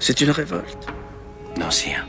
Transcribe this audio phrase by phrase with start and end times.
[0.00, 0.86] C'est une révolte.
[1.58, 2.06] Non, sire.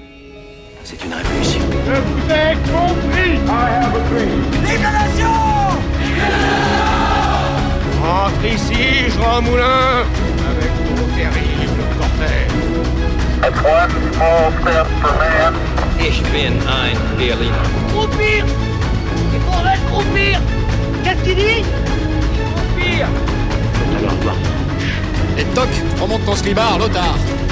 [0.83, 1.62] C'est une révolution.
[1.86, 4.42] Je vous ai compris I have a dream.
[4.63, 5.33] Vive la nation
[8.02, 10.05] Rentre ici, Jean Moulin,
[10.49, 12.52] avec ton terrible cortège.
[13.42, 15.53] That's one small step for man.
[15.99, 17.52] Ich bin ein Berliner.
[17.91, 18.45] Croupir
[19.34, 20.40] Il faudrait croupir
[21.03, 21.63] Qu'est-ce qu'il dit?
[22.45, 23.08] Croupir
[25.38, 27.16] Et toc, remonte ton slibard, Lothar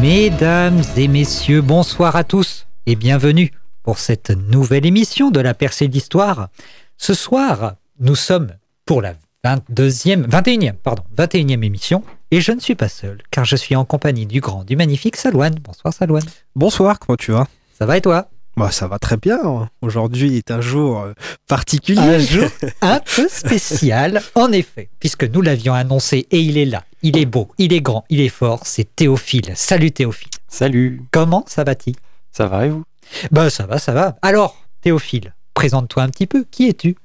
[0.00, 3.52] Mesdames et messieurs, bonsoir à tous et bienvenue
[3.82, 6.48] pour cette nouvelle émission de la percée d'histoire.
[6.96, 8.54] Ce soir, nous sommes
[8.86, 9.12] pour la
[9.44, 13.84] 22e, 21e, pardon, 21e émission et je ne suis pas seul car je suis en
[13.84, 15.56] compagnie du grand, du magnifique Salouane.
[15.62, 16.24] Bonsoir Salouane.
[16.56, 17.46] Bonsoir, comment tu vas?
[17.78, 18.30] Ça va et toi?
[18.60, 19.68] Bah, Ça va très bien.
[19.80, 21.12] Aujourd'hui est un jour euh,
[21.48, 22.00] particulier.
[22.00, 22.48] Un jour
[22.82, 26.84] un peu spécial, en effet, puisque nous l'avions annoncé et il est là.
[27.02, 28.60] Il est beau, il est grand, il est fort.
[28.64, 29.52] C'est Théophile.
[29.54, 30.28] Salut Théophile.
[30.48, 31.02] Salut.
[31.10, 31.96] Comment ça va-t-il?
[32.32, 32.84] Ça va et vous?
[33.30, 34.16] Bah ça va, ça va.
[34.22, 36.44] Alors, Théophile, présente-toi un petit peu.
[36.50, 36.96] Qui es-tu?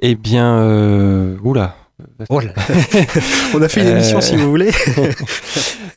[0.00, 1.38] Eh bien, euh...
[1.42, 1.74] oula.
[2.28, 2.62] Oh là là.
[3.54, 4.70] On a fait une émission Euh, si vous voulez.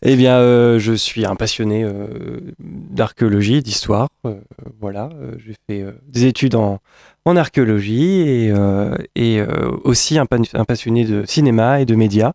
[0.02, 4.08] Eh bien, euh, je suis un passionné euh, d'archéologie et d'histoire.
[4.26, 4.36] Euh,
[4.80, 6.80] voilà, euh, j'ai fait euh, des études en,
[7.26, 11.96] en archéologie et, euh, et euh, aussi un, pan- un passionné de cinéma et de
[11.96, 12.32] médias.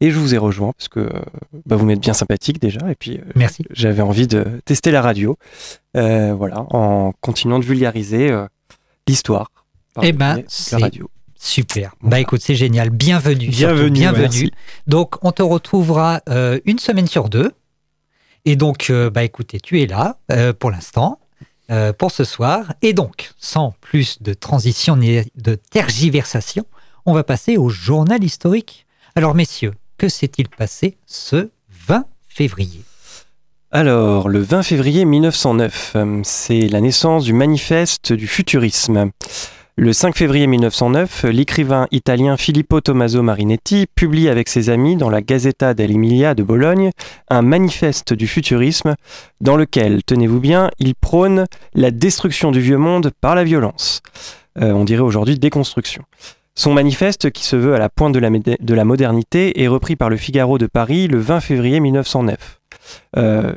[0.00, 1.08] Et je vous ai rejoint parce que euh,
[1.66, 2.78] bah, vous m'êtes bien sympathique déjà.
[2.88, 3.64] Et puis, euh, Merci.
[3.72, 5.36] j'avais envie de tester la radio.
[5.96, 8.46] Euh, voilà, en continuant de vulgariser euh,
[9.08, 9.50] l'histoire.
[9.94, 11.10] par Eh ben, c'est- la radio.
[11.44, 11.94] Super.
[12.02, 12.88] Bah écoute, c'est génial.
[12.88, 13.48] Bienvenue.
[13.48, 14.50] Bienvenue, bienvenue.
[14.86, 17.52] Donc, on te retrouvera euh, une semaine sur deux.
[18.46, 21.20] Et donc, euh, bah écoutez, tu es là euh, pour l'instant,
[21.98, 22.72] pour ce soir.
[22.80, 26.64] Et donc, sans plus de transition ni de tergiversation,
[27.04, 28.86] on va passer au journal historique.
[29.14, 31.50] Alors, messieurs, que s'est-il passé ce
[31.86, 32.82] 20 février?
[33.70, 39.10] Alors, le 20 février 1909, euh, c'est la naissance du manifeste du futurisme.
[39.76, 45.20] Le 5 février 1909, l'écrivain italien Filippo Tommaso Marinetti publie avec ses amis dans la
[45.20, 46.90] Gazzetta dell'Emilia de Bologne
[47.28, 48.94] un manifeste du futurisme
[49.40, 54.00] dans lequel, tenez-vous bien, il prône la destruction du vieux monde par la violence.
[54.62, 56.04] Euh, on dirait aujourd'hui déconstruction.
[56.54, 60.16] Son manifeste, qui se veut à la pointe de la, modernité, est repris par le
[60.16, 62.60] Figaro de Paris le 20 février 1909.
[63.16, 63.52] Euh,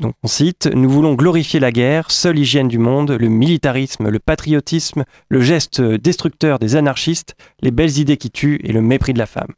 [0.00, 4.18] donc on cite Nous voulons glorifier la guerre, seule hygiène du monde, le militarisme, le
[4.18, 9.18] patriotisme, le geste destructeur des anarchistes, les belles idées qui tuent et le mépris de
[9.18, 9.52] la femme.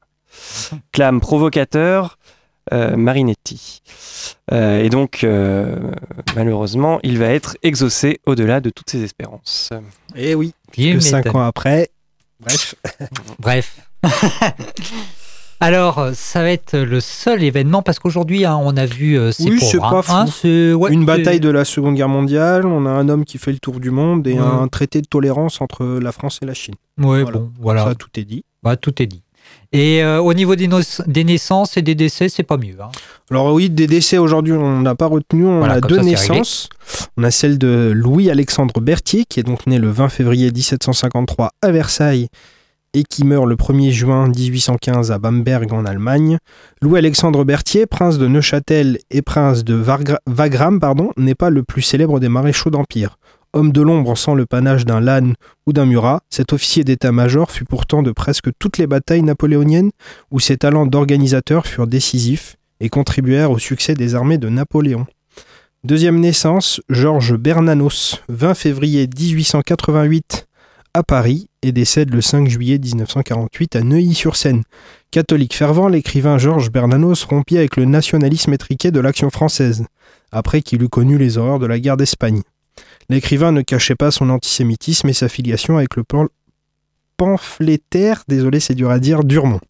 [0.93, 2.19] Clame provocateur
[2.73, 3.83] euh, Marinetti.
[4.53, 5.77] Euh, et donc, euh,
[6.37, 9.71] malheureusement, il va être exaucé au-delà de toutes ses espérances.
[10.15, 11.91] Et oui, que cinq ans après.
[12.41, 12.75] Bref.
[13.39, 13.77] Bref.
[15.63, 19.17] Alors, euh, ça va être le seul événement parce qu'aujourd'hui, hein, on a vu.
[19.19, 20.13] euh, c'est Oui, pauvre, c'est pas fou.
[20.13, 23.39] Hein, c'est- ouais, une bataille de la Seconde Guerre mondiale, on a un homme qui
[23.39, 24.41] fait le tour du monde et Ouais.
[24.41, 26.75] un traité de tolérance entre la France et la Chine.
[26.99, 27.39] Ouais, Voilà.
[27.39, 27.85] bon, voilà.
[27.85, 28.45] Ça, tout est dit.
[28.63, 29.23] Bah, tout est dit.
[29.73, 30.69] Et euh, au niveau des,
[31.25, 32.77] naissances et des décès, c'est pas mieux.
[32.81, 32.91] hein.
[33.31, 35.47] Alors oui, des décès aujourd'hui, on n'a pas retenu.
[35.47, 36.69] On Voilà, a deux ça, naissances.
[37.17, 41.71] On a celle de Louis-Alexandre Berthier, qui est donc né le 20 février 1753 à
[41.71, 42.29] Versailles
[42.95, 46.39] et qui meurt le 1er juin 1815 à Bamberg en Allemagne.
[46.83, 49.75] Louis-Alexandre Berthier, prince de Neuchâtel et prince de
[50.27, 53.19] Wagram, pardon, n'est pas le plus célèbre des maréchaux d'Empire.
[53.55, 55.35] Homme de l'ombre sans le panache d'un Lannes
[55.67, 59.91] ou d'un Murat, cet officier d'état-major fut pourtant de presque toutes les batailles napoléoniennes
[60.31, 65.07] où ses talents d'organisateur furent décisifs et contribuèrent au succès des armées de Napoléon.
[65.85, 70.47] Deuxième naissance, Georges Bernanos, 20 février 1888
[70.95, 74.63] à Paris et décède le 5 juillet 1948 à Neuilly-sur-Seine.
[75.11, 79.85] Catholique fervent, l'écrivain Georges Bernanos rompit avec le nationalisme étriqué de l'action française,
[80.33, 82.43] après qu'il eut connu les horreurs de la guerre d'Espagne.
[83.09, 86.05] L'écrivain ne cachait pas son antisémitisme et sa filiation avec le
[87.17, 89.61] pamphlétaire, désolé c'est dur à dire, Durmont.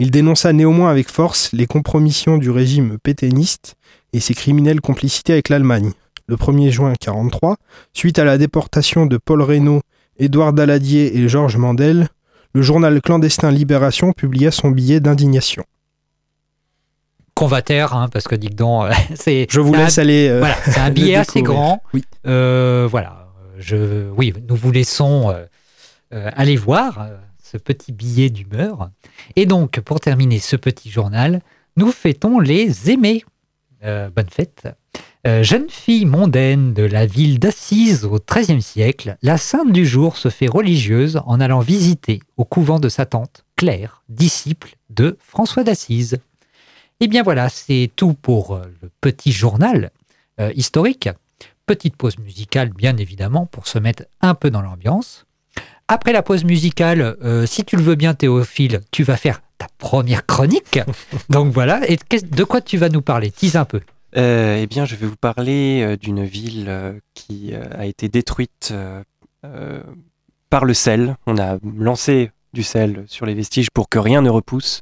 [0.00, 3.76] Il dénonça néanmoins avec force les compromissions du régime pétainiste
[4.12, 5.92] et ses criminelles complicités avec l'Allemagne.
[6.26, 7.56] Le 1er juin 1943,
[7.94, 9.80] suite à la déportation de Paul Reynaud,
[10.18, 12.08] Édouard Daladier et Georges Mandel,
[12.54, 15.64] le journal clandestin Libération publia son billet d'indignation.
[17.34, 19.46] qu'on va taire, hein, parce que dis donc, c'est.
[19.48, 20.28] Je vous c'est un- laisse aller.
[20.28, 21.82] euh, Voilà, c'est un le billet assez grand.
[21.94, 22.04] Oui.
[22.26, 23.28] Euh, voilà,
[23.58, 25.44] je, oui, nous vous laissons euh,
[26.14, 28.90] euh, aller voir euh, ce petit billet d'humeur.
[29.36, 31.40] Et donc, pour terminer ce petit journal,
[31.76, 33.24] nous fêtons les aimés.
[33.84, 34.66] Euh, bonne fête.
[35.28, 40.16] Euh, jeune fille mondaine de la ville d'Assise au XIIIe siècle, la sainte du jour
[40.16, 45.64] se fait religieuse en allant visiter au couvent de sa tante Claire, disciple de François
[45.64, 46.16] d'Assise.
[47.00, 49.90] Et bien voilà, c'est tout pour euh, le petit journal
[50.40, 51.10] euh, historique.
[51.66, 55.26] Petite pause musicale, bien évidemment, pour se mettre un peu dans l'ambiance.
[55.88, 59.66] Après la pause musicale, euh, si tu le veux bien, Théophile, tu vas faire ta
[59.76, 60.80] première chronique.
[61.28, 63.30] Donc voilà, et de quoi tu vas nous parler?
[63.30, 63.82] Tease un peu.
[64.16, 68.72] Euh, eh bien, je vais vous parler euh, d'une ville euh, qui a été détruite
[70.50, 71.16] par le sel.
[71.26, 74.80] On a lancé du sel sur les vestiges pour que rien ne repousse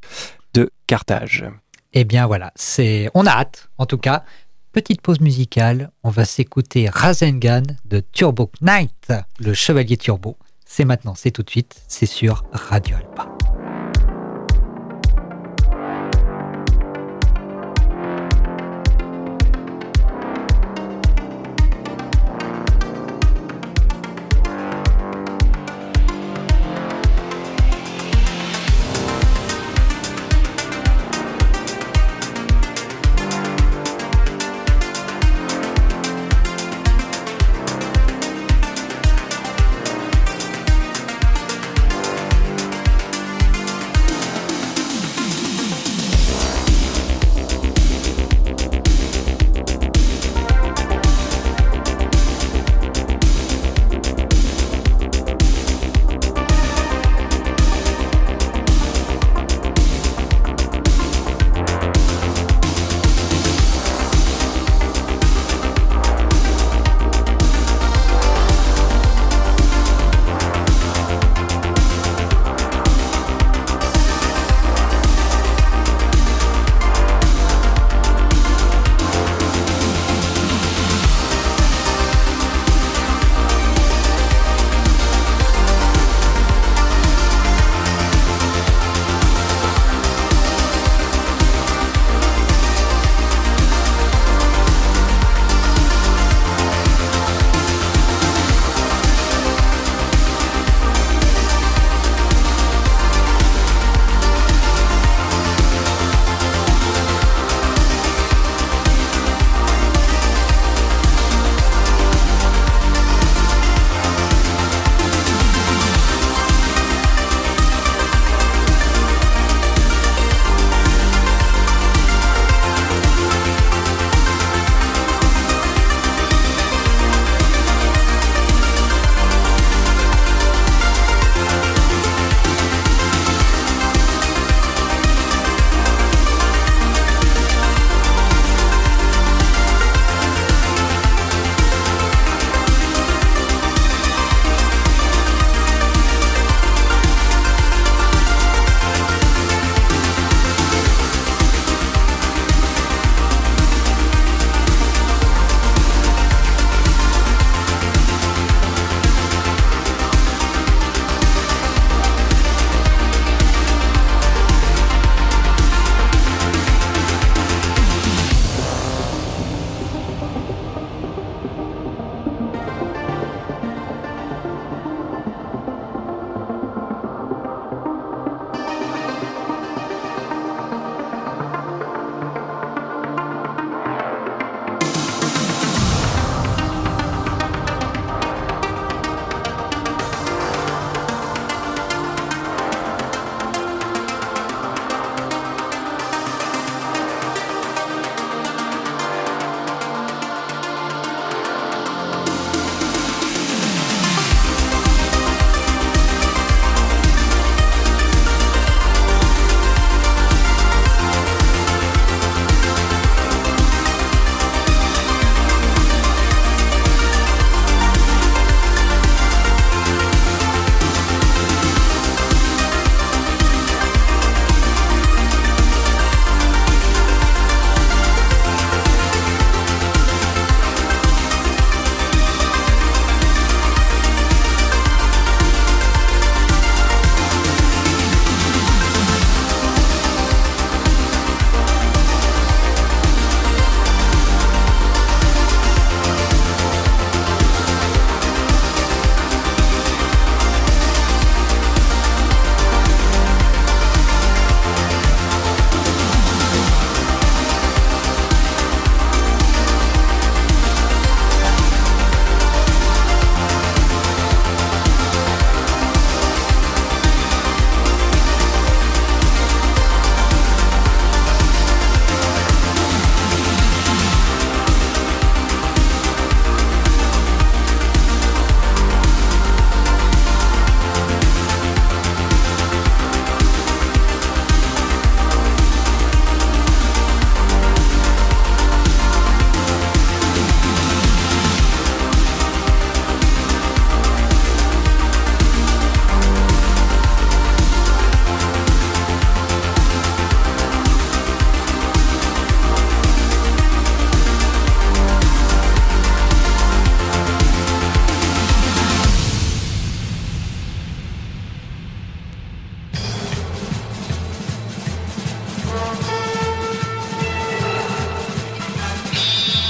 [0.54, 1.44] de Carthage.
[1.92, 4.24] Eh bien voilà, c'est, on a hâte, en tout cas.
[4.72, 10.36] Petite pause musicale, on va s'écouter Rasengan de Turbo Knight, le chevalier turbo.
[10.66, 13.35] C'est maintenant, c'est tout de suite, c'est sur Radio Alpa.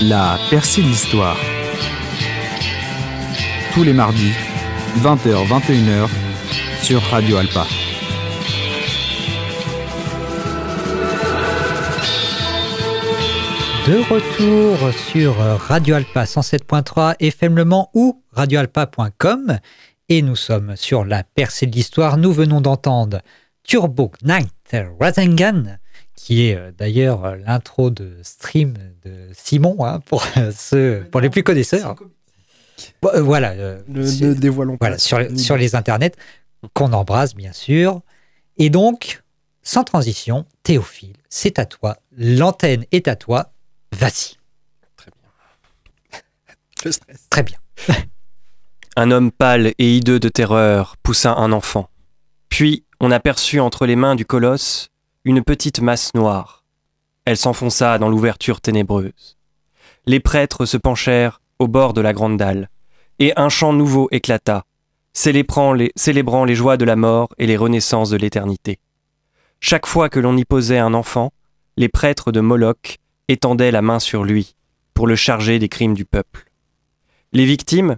[0.08, 1.36] La percée de l'histoire.
[3.74, 4.30] Tous les mardis,
[4.98, 6.08] 20h-21h,
[6.80, 7.66] sur Radio Alpa.
[13.88, 15.34] De retour sur
[15.66, 19.58] Radio Alpa 107.3 FM Le ou radioalpa.com
[20.08, 22.16] et nous sommes sur la percée de l'histoire.
[22.16, 23.22] Nous venons d'entendre
[23.64, 25.78] Turbo Night Rasengan
[26.16, 31.30] qui est euh, d'ailleurs euh, l'intro de stream de Simon hein, pour ceux, pour les
[31.30, 31.94] plus connaisseurs.
[33.02, 33.50] Bon, euh, voilà.
[33.52, 34.86] euh, Ne, sur- ne dévoilons pas.
[34.86, 36.12] voilà, sur, sur les internets,
[36.74, 38.00] qu'on embrasse bien sûr.
[38.58, 39.22] Et donc,
[39.62, 43.52] sans transition, Théophile, c'est à toi, l'antenne est à toi,
[43.92, 44.36] vas-y.
[46.84, 47.26] Je stresse.
[47.30, 47.58] Très bien.
[48.96, 51.90] Un homme pâle et hideux de terreur poussa un enfant.
[52.48, 54.88] Puis on aperçut entre les mains du colosse
[55.26, 56.62] une petite masse noire.
[57.24, 59.36] Elle s'enfonça dans l'ouverture ténébreuse.
[60.06, 62.70] Les prêtres se penchèrent au bord de la grande dalle,
[63.18, 64.66] et un chant nouveau éclata,
[65.12, 68.78] célébrant les, joies de la mort et les renaissances de l'éternité.
[69.58, 71.32] Chaque fois que l'on y posait un enfant,
[71.76, 74.54] les prêtres de Moloch étendaient la main sur lui
[74.94, 76.44] pour le charger des crimes du peuple.
[77.32, 77.96] Les victimes,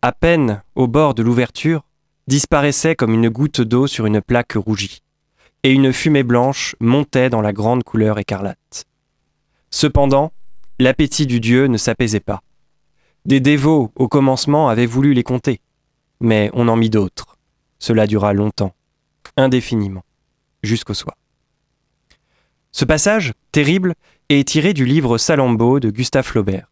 [0.00, 1.82] à peine au bord de l'ouverture,
[2.28, 5.02] disparaissaient comme une goutte d'eau sur une plaque rougie,
[5.62, 8.84] et une fumée blanche montait dans la grande couleur écarlate.
[9.70, 10.32] Cependant,
[10.78, 12.42] l'appétit du dieu ne s'apaisait pas.
[13.24, 15.60] Des dévots au commencement avaient voulu les compter,
[16.20, 17.36] mais on en mit d'autres.
[17.78, 18.74] Cela dura longtemps,
[19.36, 20.04] indéfiniment,
[20.62, 21.16] jusqu'au soir.
[22.72, 23.94] Ce passage, terrible,
[24.28, 26.70] est tiré du livre Salammbô de Gustave Flaubert,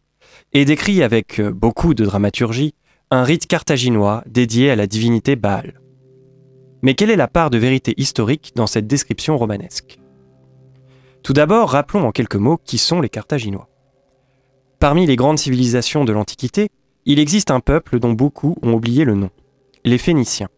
[0.53, 2.73] et décrit avec beaucoup de dramaturgie
[3.09, 5.80] un rite carthaginois dédié à la divinité Baal.
[6.81, 9.99] Mais quelle est la part de vérité historique dans cette description romanesque?
[11.23, 13.69] Tout d'abord, rappelons en quelques mots qui sont les Carthaginois.
[14.79, 16.69] Parmi les grandes civilisations de l'Antiquité,
[17.05, 19.29] il existe un peuple dont beaucoup ont oublié le nom,
[19.85, 20.49] les Phéniciens.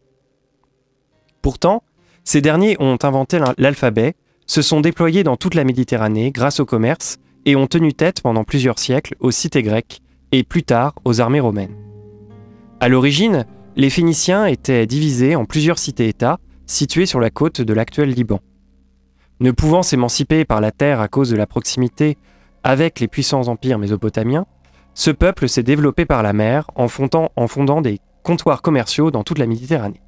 [1.42, 1.84] Pourtant,
[2.24, 4.16] ces derniers ont inventé l'al- l'alphabet,
[4.46, 8.46] se sont déployés dans toute la Méditerranée grâce au commerce et ont tenu tête pendant
[8.46, 10.02] plusieurs siècles aux cités grecques
[10.32, 11.76] et plus tard aux armées romaines.
[12.80, 18.10] À l'origine, les Phéniciens étaient divisés en plusieurs cités-États situées sur la côte de l'actuel
[18.10, 18.40] Liban.
[19.40, 22.18] Ne pouvant s'émanciper par la terre à cause de la proximité
[22.64, 24.46] avec les puissants empires mésopotamiens,
[24.94, 29.48] ce peuple s'est développé par la mer en fondant, des comptoirs commerciaux dans toute la
[29.48, 30.02] Méditerranée.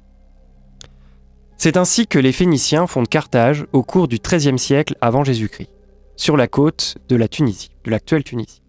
[1.58, 5.70] C'est ainsi que les Phéniciens fondent Carthage au cours du XIIIe siècle avant Jésus-Christ,
[6.16, 8.62] sur la côte de la Tunisie, de l'actuelle Tunisie.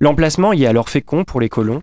[0.00, 1.82] L'emplacement y est alors fécond pour les colons,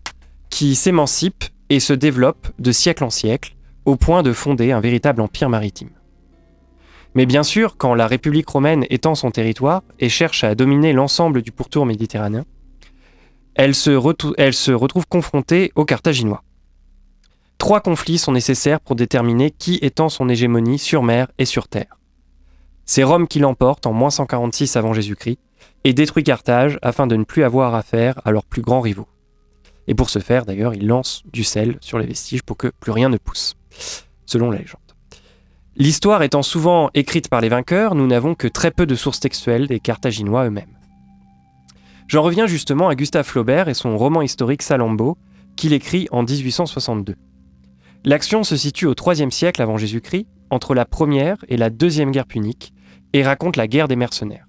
[0.50, 3.56] qui s'émancipent et se développent de siècle en siècle,
[3.86, 5.90] au point de fonder un véritable empire maritime.
[7.16, 11.42] Mais bien sûr, quand la République romaine étend son territoire et cherche à dominer l'ensemble
[11.42, 12.46] du pourtour méditerranéen,
[13.56, 16.44] elle se, retou- elle se retrouve confrontée aux Carthaginois.
[17.58, 21.98] Trois conflits sont nécessaires pour déterminer qui étend son hégémonie sur mer et sur terre.
[22.86, 25.40] C'est Rome qui l'emporte en moins 146 avant Jésus-Christ
[25.84, 29.08] et détruit Carthage afin de ne plus avoir affaire à leurs plus grands rivaux.
[29.88, 32.92] Et pour ce faire, d'ailleurs, il lance du sel sur les vestiges pour que plus
[32.92, 33.56] rien ne pousse,
[34.26, 34.82] selon la légende.
[35.76, 39.68] L'histoire étant souvent écrite par les vainqueurs, nous n'avons que très peu de sources textuelles
[39.68, 40.78] des Carthaginois eux-mêmes.
[42.08, 45.18] J'en reviens justement à Gustave Flaubert et son roman historique Salammbô,
[45.56, 47.16] qu'il écrit en 1862.
[48.06, 52.26] L'action se situe au IIIe siècle avant Jésus-Christ, entre la première et la deuxième guerre
[52.26, 52.74] punique,
[53.14, 54.48] et raconte la guerre des mercenaires.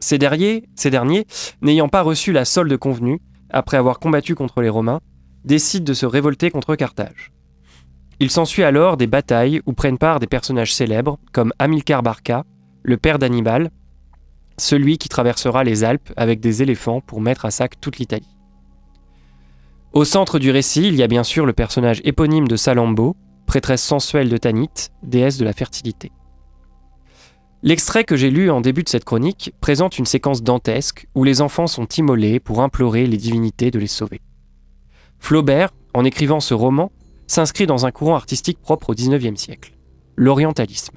[0.00, 1.26] Ces derniers, ces derniers
[1.60, 5.00] n'ayant pas reçu la solde convenue, après avoir combattu contre les Romains,
[5.44, 7.32] décident de se révolter contre Carthage.
[8.20, 12.44] Il s'ensuit alors des batailles où prennent part des personnages célèbres comme Hamilcar Barca,
[12.82, 13.70] le père d'Hannibal,
[14.56, 18.36] celui qui traversera les Alpes avec des éléphants pour mettre à sac toute l'Italie.
[19.92, 23.82] Au centre du récit, il y a bien sûr le personnage éponyme de Salammbô, prêtresse
[23.82, 26.12] sensuelle de Tanit, déesse de la fertilité.
[27.64, 31.40] L'extrait que j'ai lu en début de cette chronique présente une séquence dantesque où les
[31.40, 34.20] enfants sont immolés pour implorer les divinités de les sauver.
[35.18, 36.92] Flaubert, en écrivant ce roman,
[37.26, 39.72] s'inscrit dans un courant artistique propre au XIXe siècle,
[40.14, 40.96] l'orientalisme.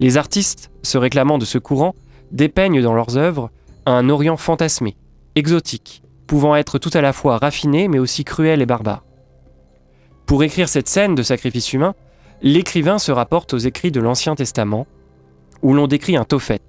[0.00, 1.94] Les artistes, se réclamant de ce courant,
[2.32, 3.50] dépeignent dans leurs œuvres
[3.84, 4.96] un Orient fantasmé,
[5.34, 9.04] exotique, pouvant être tout à la fois raffiné mais aussi cruel et barbare.
[10.24, 11.94] Pour écrire cette scène de sacrifice humain,
[12.40, 14.86] l'écrivain se rapporte aux écrits de l'Ancien Testament,
[15.62, 16.60] où l'on décrit un tophet,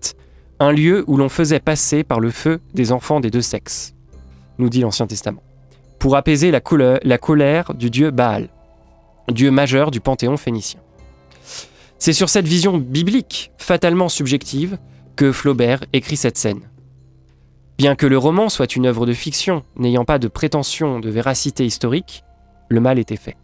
[0.59, 3.93] un lieu où l'on faisait passer par le feu des enfants des deux sexes,
[4.57, 5.43] nous dit l'Ancien Testament,
[5.99, 6.61] pour apaiser la,
[7.03, 8.49] la colère du dieu Baal,
[9.29, 10.79] dieu majeur du panthéon phénicien.
[11.97, 14.77] C'est sur cette vision biblique, fatalement subjective,
[15.15, 16.61] que Flaubert écrit cette scène.
[17.77, 21.65] Bien que le roman soit une œuvre de fiction, n'ayant pas de prétention de véracité
[21.65, 22.23] historique,
[22.69, 23.37] le mal était fait.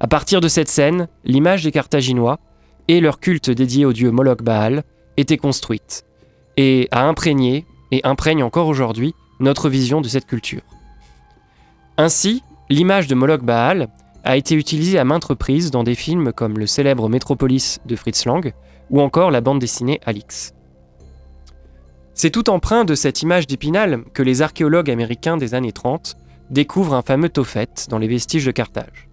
[0.00, 2.38] À partir de cette scène, l'image des Carthaginois
[2.88, 4.84] et leur culte dédié au dieu Moloch Baal
[5.16, 6.04] était construite
[6.56, 10.62] et a imprégné, et imprègne encore aujourd'hui, notre vision de cette culture.
[11.96, 13.88] Ainsi, l'image de Moloch Baal
[14.24, 18.24] a été utilisée à maintes reprises dans des films comme le célèbre Metropolis de Fritz
[18.24, 18.52] Lang
[18.90, 20.54] ou encore la bande dessinée Alix.
[22.14, 26.16] C'est tout empreint de cette image d'Épinal que les archéologues américains des années 30
[26.50, 29.08] découvrent un fameux Tophet dans les vestiges de Carthage,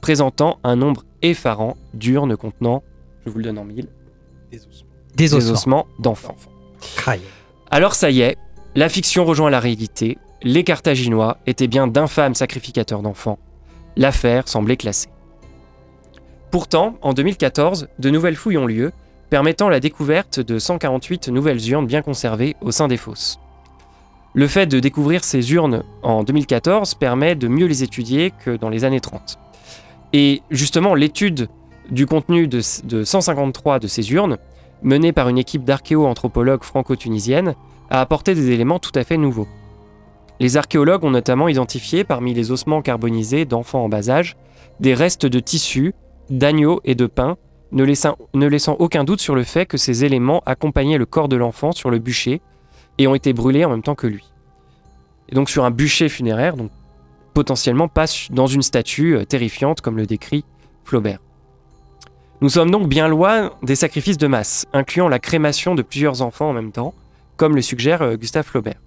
[0.00, 2.82] présentant un nombre effarant d'urnes contenant,
[3.24, 3.88] je vous le donne en mille,
[5.16, 5.52] Des ossements.
[5.52, 6.36] ossements d'enfants.
[7.70, 8.36] Alors ça y est,
[8.74, 13.38] la fiction rejoint la réalité, les Carthaginois étaient bien d'infâmes sacrificateurs d'enfants.
[13.96, 15.08] L'affaire semblait classée.
[16.50, 18.92] Pourtant, en 2014, de nouvelles fouilles ont lieu,
[19.30, 23.38] permettant la découverte de 148 nouvelles urnes bien conservées au sein des fosses.
[24.34, 28.68] Le fait de découvrir ces urnes en 2014 permet de mieux les étudier que dans
[28.68, 29.38] les années 30.
[30.12, 31.48] Et justement, l'étude
[31.90, 34.38] du contenu de, de 153 de ces urnes,
[34.82, 37.54] menée par une équipe d'archéo-anthropologues franco-tunisiennes,
[37.90, 39.48] a apporté des éléments tout à fait nouveaux.
[40.40, 44.36] Les archéologues ont notamment identifié parmi les ossements carbonisés d'enfants en bas âge
[44.80, 45.94] des restes de tissus,
[46.30, 47.36] d'agneaux et de pain,
[47.72, 51.72] ne laissant, aucun doute sur le fait que ces éléments accompagnaient le corps de l'enfant
[51.72, 52.40] sur le bûcher
[52.98, 54.32] et ont été brûlés en même temps que lui.
[55.28, 56.70] Et donc sur un bûcher funéraire, donc
[57.32, 60.44] potentiellement pas dans une statue euh, terrifiante comme le décrit
[60.84, 61.23] Flaubert.
[62.40, 66.50] Nous sommes donc bien loin des sacrifices de masse, incluant la crémation de plusieurs enfants
[66.50, 66.94] en même temps,
[67.36, 68.80] comme le suggère euh, Gustave Flaubert.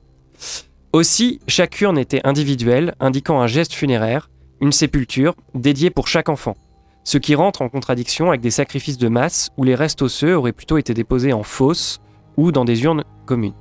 [0.93, 4.29] Aussi, chaque urne était individuelle, indiquant un geste funéraire,
[4.61, 6.55] une sépulture, dédiée pour chaque enfant,
[7.03, 10.51] ce qui rentre en contradiction avec des sacrifices de masse où les restes osseux auraient
[10.53, 11.99] plutôt été déposés en fosse
[12.35, 13.55] ou dans des urnes communes.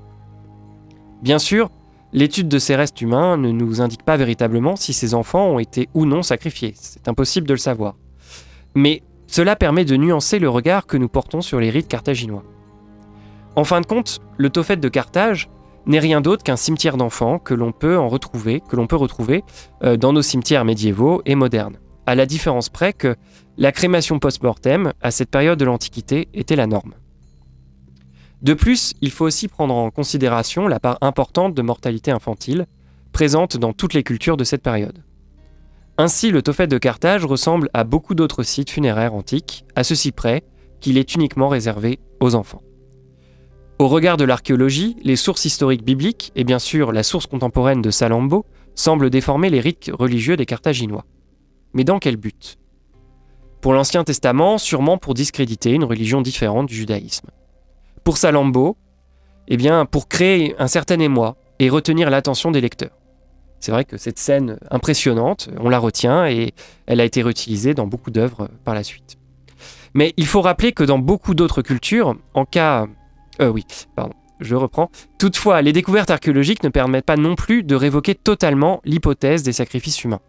[1.22, 1.70] Bien sûr,
[2.12, 5.88] l'étude de ces restes humains ne nous indique pas véritablement si ces enfants ont été
[5.94, 7.96] ou non sacrifiés, c'est impossible de le savoir.
[8.74, 12.44] Mais cela permet de nuancer le regard que nous portons sur les rites carthaginois.
[13.56, 15.48] En fin de compte, le Tophet de Carthage
[15.86, 19.44] n'est rien d'autre qu'un cimetière d'enfants que l'on peut en retrouver, que l'on peut retrouver
[19.82, 21.78] euh, dans nos cimetières médiévaux et modernes.
[22.06, 23.16] À la différence près que
[23.56, 26.94] la crémation post-mortem, à cette période de l'Antiquité, était la norme.
[28.42, 32.66] De plus, il faut aussi prendre en considération la part importante de mortalité infantile,
[33.12, 35.02] présente dans toutes les cultures de cette période.
[35.98, 40.44] Ainsi, le Tophet de Carthage ressemble à beaucoup d'autres sites funéraires antiques, à ceci près
[40.80, 42.62] qu'il est uniquement réservé aux enfants.
[43.78, 47.90] Au regard de l'archéologie, les sources historiques bibliques et bien sûr la source contemporaine de
[47.90, 51.04] Salammbô semblent déformer les rites religieux des Carthaginois.
[51.72, 52.56] Mais dans quel but?
[53.62, 57.28] Pour l'Ancien Testament, sûrement pour discréditer une religion différente du judaïsme.
[58.04, 58.76] Pour Salammbô,
[59.48, 62.96] eh bien pour créer un certain émoi et retenir l'attention des lecteurs.
[63.60, 66.52] C'est vrai que cette scène impressionnante, on la retient et
[66.86, 69.16] elle a été réutilisée dans beaucoup d'œuvres par la suite.
[69.94, 72.86] Mais il faut rappeler que dans beaucoup d'autres cultures, en cas
[73.40, 73.64] euh, oui,
[73.94, 74.90] pardon, je reprends.
[75.18, 80.04] Toutefois, les découvertes archéologiques ne permettent pas non plus de révoquer totalement l'hypothèse des sacrifices
[80.04, 80.20] humains.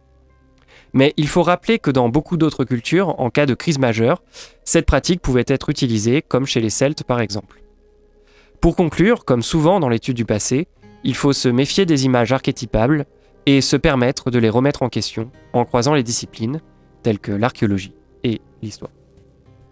[0.94, 4.24] Mais il faut rappeler que dans beaucoup d'autres cultures, en cas de crise majeure,
[4.64, 7.62] cette pratique pouvait être utilisée, comme chez les Celtes par exemple.
[8.62, 10.68] Pour conclure, comme souvent dans l'étude du passé,
[11.04, 13.06] il faut se méfier des images archétypables
[13.48, 16.60] et se permettre de les remettre en question en croisant les disciplines,
[17.02, 18.92] telles que l'archéologie et l'histoire.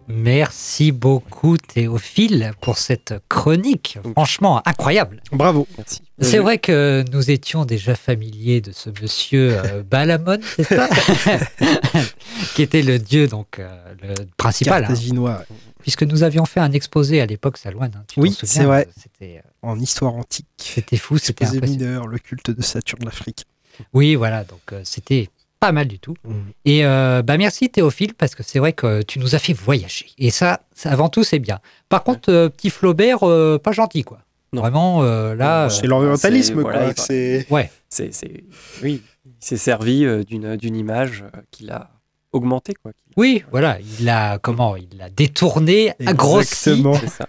[0.08, 3.98] Merci beaucoup Théophile pour cette chronique.
[4.14, 5.22] Franchement, incroyable.
[5.32, 5.68] Bravo.
[5.78, 6.02] Merci.
[6.22, 10.88] C'est vrai que nous étions déjà familiers de ce monsieur euh, Balamon, c'est ça
[12.56, 13.68] Qui était le dieu donc euh,
[14.02, 14.84] le principal.
[14.84, 14.88] hein.
[14.88, 15.44] Carthaginois,
[15.82, 17.92] puisque nous avions fait un exposé à l'époque, Salouane.
[17.96, 18.88] hein, Oui, c'est vrai.
[18.96, 20.46] C'était euh, en histoire antique.
[20.60, 23.46] c'était fou, c'était mineur, le culte de Saturne l'Afrique.
[23.94, 26.16] Oui, voilà, donc euh, c'était pas mal du tout.
[26.26, 26.44] Mhm.
[26.66, 30.08] Et euh, bah merci Théophile, parce que c'est vrai que tu nous as fait voyager.
[30.18, 31.60] Et ça, ça, avant tout, c'est bien.
[31.90, 34.20] Par contre, euh, petit Flaubert, euh, pas gentil, quoi.
[34.54, 34.62] Non.
[34.62, 35.70] Vraiment, euh, là.
[35.70, 37.04] C'est l'orientalisme, voilà, quoi.
[37.06, 37.72] C'est ouais.
[37.90, 38.44] C'est, c'est-
[38.84, 41.90] oui, il s'est servi euh, d'une, d'une image qu'il a
[42.32, 42.92] augmentée, quoi.
[43.18, 46.70] Oui, voilà, il l'a comment Il l'a détourné, agrossi.
[46.72, 46.96] Exactement.
[47.00, 47.28] C'est ça.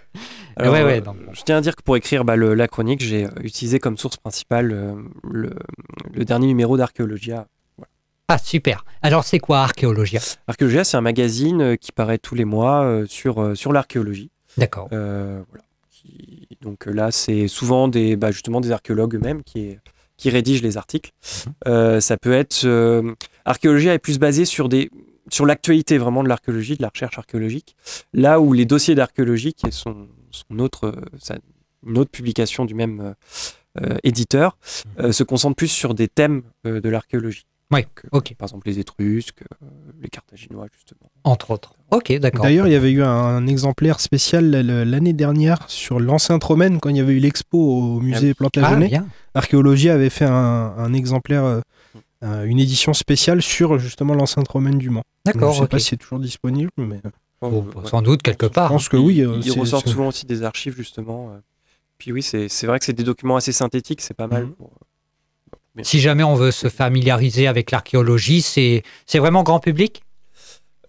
[0.59, 3.01] Alors, Ouais, ouais, euh, je tiens à dire que pour écrire bah, le- la chronique,
[3.01, 5.51] j'ai euh, utilisé comme source principale euh, le,
[6.13, 7.47] le dernier numéro d'Archéologia.
[8.27, 8.83] Ah, super.
[9.01, 10.19] Alors, c'est quoi Archéologia?
[10.47, 14.31] Archéologia, c'est un magazine qui paraît tous les mois sur, sur l'archéologie.
[14.57, 14.89] D'accord.
[14.91, 15.63] Euh, voilà.
[15.89, 19.77] Qui- donc là, c'est souvent des, bah, justement des archéologues eux-mêmes qui,
[20.17, 21.11] qui rédigent les articles.
[21.45, 21.53] Mhm.
[21.67, 22.65] Euh, ça peut être.
[23.45, 24.89] archéologie est plus basée sur, des,
[25.29, 27.77] sur l'actualité vraiment de l'archéologie, de la recherche archéologique.
[28.13, 30.07] Là où les dossiers d'archéologie, qui sont,
[30.51, 30.91] euh,
[31.85, 33.13] une autre publication du même, euh,
[33.81, 34.57] euh, éditeur,
[34.99, 37.45] euh, se concentre plus sur des thèmes euh, de l'archéologie.
[37.69, 38.33] Ouais, ok.
[38.37, 39.65] Par exemple, les Étrusques, euh,
[40.01, 41.11] les Carthaginois, justement.
[41.25, 41.73] Entre autres.
[41.91, 42.45] Ok, d'accord.
[42.45, 46.95] D'ailleurs, il y avait eu un exemplaire spécial l'année dernière sur l'enceinte romaine quand il
[46.95, 48.87] y avait eu l'expo au musée Ah, Plantagenet.
[48.87, 49.07] bien.
[49.33, 50.31] Archéologie avait fait un,
[50.77, 51.59] un exemplaire, euh,
[52.23, 55.03] euh, une édition spéciale sur justement l'enceinte romaine du Mans.
[55.25, 55.69] D'accord, Je sais ok.
[55.71, 57.01] pas si c'est toujours disponible, mais
[57.43, 58.67] euh, Bon, sans doute quelque part.
[58.69, 59.21] je pense que oui.
[59.21, 61.31] euh, Ils c'est- ressortent souvent aussi des archives, justement.
[61.31, 61.37] euh.
[61.97, 64.45] Puis oui, c'est vrai que c'est des documents assez synthétiques, c'est pas mal.
[64.45, 64.51] Mhm.
[64.53, 64.71] pour-
[65.75, 65.83] Bien.
[65.83, 68.83] Si jamais on veut se familiariser avec l'archéologie, c'est
[69.15, 70.01] vraiment grand public?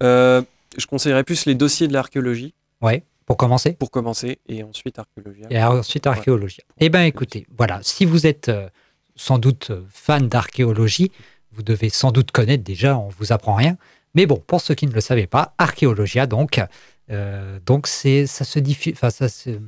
[0.02, 0.40] Euh,
[0.78, 3.72] je conseillerais plus les dossiers de l'archéologie Ouais, pour commencer.
[3.72, 5.42] pour commencer, et ensuite archéologie.
[5.50, 6.60] Et ensuite archéologie.
[6.80, 8.68] Eh bien écoutez, voilà, si vous êtes euh,
[9.16, 11.10] sans doute euh, fan d'archéologie,
[11.52, 13.76] vous devez sans doute connaître déjà, on vous apprend rien.
[14.18, 16.60] Mais bon, pour ceux qui ne le savaient pas, Archéologia, donc,
[17.08, 19.60] euh, donc c'est, ça se diffuse, enfin, ça se-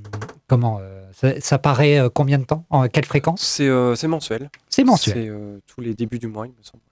[0.48, 3.42] comment, euh, ça, ça paraît euh, combien de temps En quelle fréquence?
[3.42, 4.50] C'est c'est mensuel.
[4.68, 5.14] C'est mensuel.
[5.32, 6.82] C'est tous les débuts du mois, il me semble.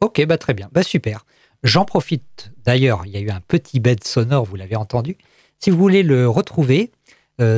[0.00, 1.26] Ok, bah très bien, bah super.
[1.64, 5.16] J'en profite d'ailleurs, il y a eu un petit bed sonore, vous l'avez entendu.
[5.58, 6.92] Si vous voulez le retrouver,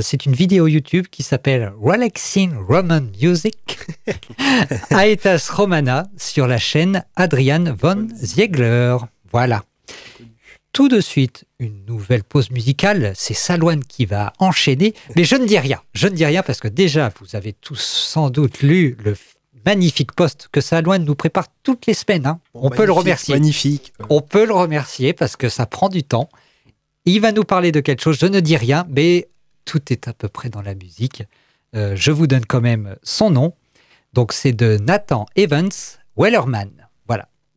[0.01, 3.79] c'est une vidéo YouTube qui s'appelle Relaxing Roman Music
[4.91, 8.97] Aetas Romana sur la chaîne Adrian von Ziegler.
[9.33, 9.65] Voilà.
[10.73, 13.13] Tout de suite, une nouvelle pause musicale.
[13.17, 14.95] C'est Salouane qui va enchaîner.
[15.17, 15.81] Mais je ne dis rien.
[15.95, 19.17] Je ne dis rien parce que déjà, vous avez tous sans doute lu le
[19.67, 22.27] magnifique post que Salouane nous prépare toutes les semaines.
[22.27, 22.41] hein.
[22.55, 23.35] Bon, On peut le remercier.
[23.35, 23.93] Magnifique.
[24.09, 26.29] On peut le remercier parce que ça prend du temps.
[27.05, 28.19] Il va nous parler de quelque chose.
[28.21, 29.29] Je ne dis rien, mais
[29.65, 31.25] tout est à peu près dans la musique.
[31.75, 33.55] Euh, je vous donne quand même son nom.
[34.13, 35.71] Donc c'est de Nathan Evans
[36.17, 36.71] Wellerman.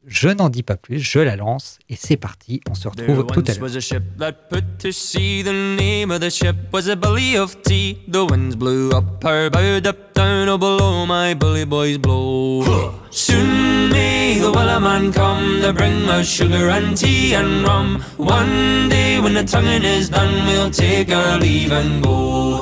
[0.06, 2.60] Je n'en dis pas plus, je la lance et c'est parti.
[2.70, 3.64] On se There retrouve tout à once l'heure.
[3.70, 5.42] was a ship that put to sea.
[5.44, 8.00] The name of the ship was a Billy of Tea.
[8.10, 12.64] The winds blew up her bow, up down, oh below my bully boys blow.
[13.12, 18.04] Soon may the Wellerman come to bring us sugar and tea and rum.
[18.18, 22.62] One day when the tonguing is done, we'll take our leave and go.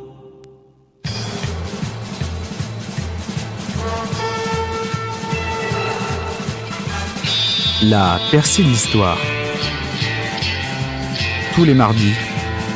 [7.83, 9.17] La percée de l'histoire.
[11.55, 12.13] Tous les mardis,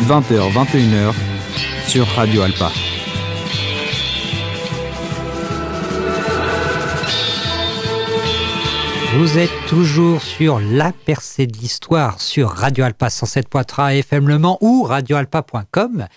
[0.03, 1.13] 20h-21h,
[1.87, 2.71] sur Radio Alpa.
[9.17, 14.57] Vous êtes toujours sur la percée de l'histoire sur Radio Alpa 107.3 FM Le Mans
[14.61, 16.07] ou radioalpa.com.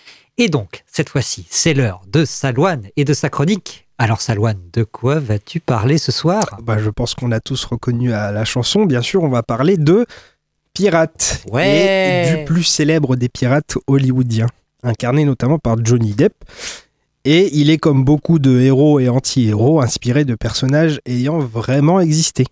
[0.41, 3.89] Et donc, cette fois-ci, c'est l'heure de Salouane et de sa chronique.
[3.97, 6.61] Alors Salouane, de quoi vas-tu parler ce soir?
[6.63, 8.85] Bah, Je pense qu'on a tous reconnu à la chanson.
[8.85, 10.05] Bien sûr, on va parler de
[10.73, 11.43] pirates.
[11.51, 12.29] Ouais.
[12.31, 14.47] Et du plus célèbre des pirates hollywoodiens,
[14.81, 16.35] incarné notamment par Johnny Depp.
[17.25, 22.45] Et il est comme beaucoup de héros et anti-héros inspiré de personnages ayant vraiment existé.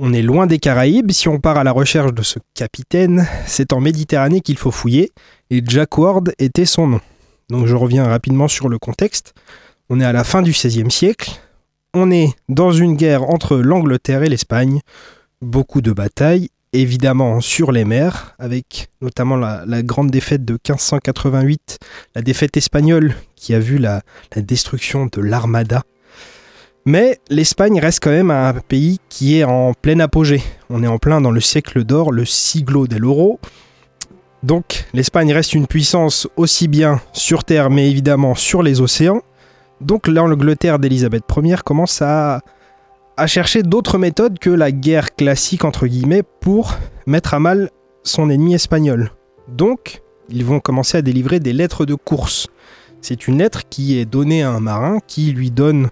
[0.00, 3.72] On est loin des Caraïbes, si on part à la recherche de ce capitaine, c'est
[3.72, 5.10] en Méditerranée qu'il faut fouiller,
[5.50, 7.00] et Jack Ward était son nom.
[7.50, 9.34] Donc je reviens rapidement sur le contexte.
[9.90, 11.32] On est à la fin du XVIe siècle,
[11.94, 14.82] on est dans une guerre entre l'Angleterre et l'Espagne,
[15.42, 21.78] beaucoup de batailles, évidemment sur les mers, avec notamment la, grande défaite de 1588,
[22.14, 24.02] la défaite espagnole qui a vu la
[24.36, 25.82] destruction de l'Armada.
[26.88, 30.42] Mais l'Espagne reste quand même un pays qui est en plein apogée.
[30.70, 33.40] On est en plein dans le siècle d'or, le siglo del oro.
[34.42, 39.20] Donc l'Espagne reste une puissance aussi bien sur terre mais évidemment sur les océans.
[39.82, 42.40] Donc l'Angleterre d'Élisabeth Ier commence à,
[43.18, 47.68] à chercher d'autres méthodes que la guerre classique entre guillemets pour mettre à mal
[48.02, 49.12] son ennemi espagnol.
[49.46, 52.46] Donc ils vont commencer à délivrer des lettres de course.
[53.02, 55.90] C'est une lettre qui est donnée à un marin qui lui donne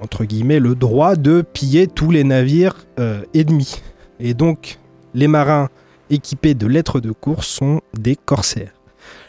[0.00, 3.82] entre guillemets le droit de piller tous les navires euh, ennemis.
[4.20, 4.78] Et donc
[5.14, 5.68] les marins
[6.10, 8.72] équipés de lettres de course sont des corsaires.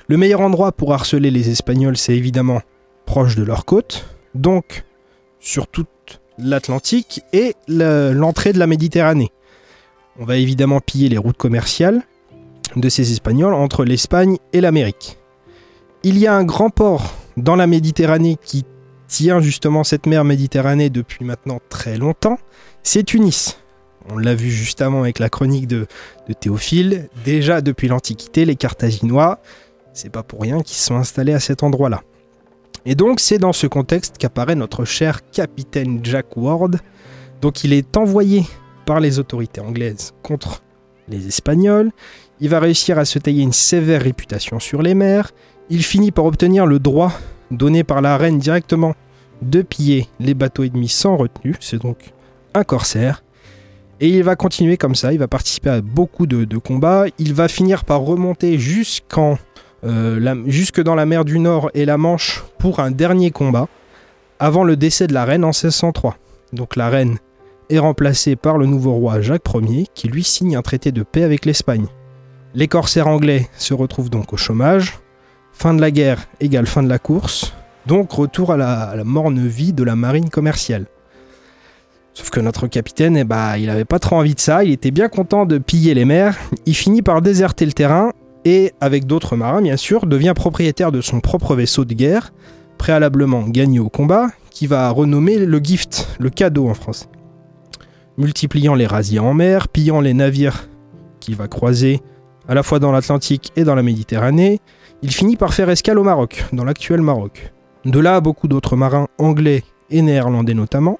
[0.07, 2.61] Le meilleur endroit pour harceler les Espagnols, c'est évidemment
[3.05, 4.83] proche de leur côte, donc
[5.39, 5.87] sur toute
[6.37, 9.31] l'Atlantique et l'entrée de la Méditerranée.
[10.19, 12.03] On va évidemment piller les routes commerciales
[12.75, 15.17] de ces Espagnols entre l'Espagne et l'Amérique.
[16.03, 18.63] Il y a un grand port dans la Méditerranée qui
[19.07, 22.37] tient justement cette mer Méditerranée depuis maintenant très longtemps,
[22.83, 23.57] c'est Tunis.
[24.09, 25.87] On l'a vu justement avec la chronique de,
[26.27, 27.09] de Théophile.
[27.23, 29.39] Déjà depuis l'Antiquité, les Carthaginois,
[29.93, 32.03] c'est pas pour rien qu'ils sont installés à cet endroit-là.
[32.85, 36.79] Et donc c'est dans ce contexte qu'apparaît notre cher capitaine Jack Ward.
[37.41, 38.43] Donc il est envoyé
[38.85, 40.61] par les autorités anglaises contre
[41.07, 41.91] les Espagnols.
[42.39, 45.31] Il va réussir à se tailler une sévère réputation sur les mers.
[45.69, 47.11] Il finit par obtenir le droit
[47.51, 48.95] donné par la reine directement
[49.41, 51.55] de piller les bateaux ennemis sans retenue.
[51.59, 52.13] C'est donc
[52.53, 53.23] un corsaire.
[54.01, 57.05] Et il va continuer comme ça, il va participer à beaucoup de, combats.
[57.17, 59.37] Il va finir par remonter jusqu'en
[59.85, 63.67] euh, jusque dans la mer du Nord et la Manche pour un dernier combat,
[64.39, 66.17] avant le décès de la reine en 1603.
[66.53, 67.19] Donc la reine
[67.69, 71.23] est remplacée par le nouveau roi Jacques Ier, qui lui signe un traité de paix
[71.23, 71.87] avec l'Espagne.
[72.53, 74.99] Les corsaires anglais se retrouvent donc au chômage.
[75.55, 77.53] Fin de la guerre égale fin de la course.
[77.87, 80.85] Donc retour à la, morne vie de la marine commerciale.
[82.13, 84.91] Sauf que notre capitaine, eh bah, il avait pas trop envie de ça, il était
[84.91, 86.37] bien content de piller les mers.
[86.65, 88.11] Il finit par déserter le terrain
[88.43, 92.33] et, avec d'autres marins bien sûr, devient propriétaire de son propre vaisseau de guerre,
[92.77, 97.07] préalablement gagné au combat, qui va renommer le gift, le cadeau en français.
[98.17, 100.67] Multipliant les razzias en mer, pillant les navires
[101.21, 102.01] qu'il va croiser
[102.47, 104.59] à la fois dans l'Atlantique et dans la Méditerranée,
[105.01, 107.53] il finit par faire escale au Maroc, dans l'actuel Maroc.
[107.85, 110.99] De là, beaucoup d'autres marins anglais et néerlandais notamment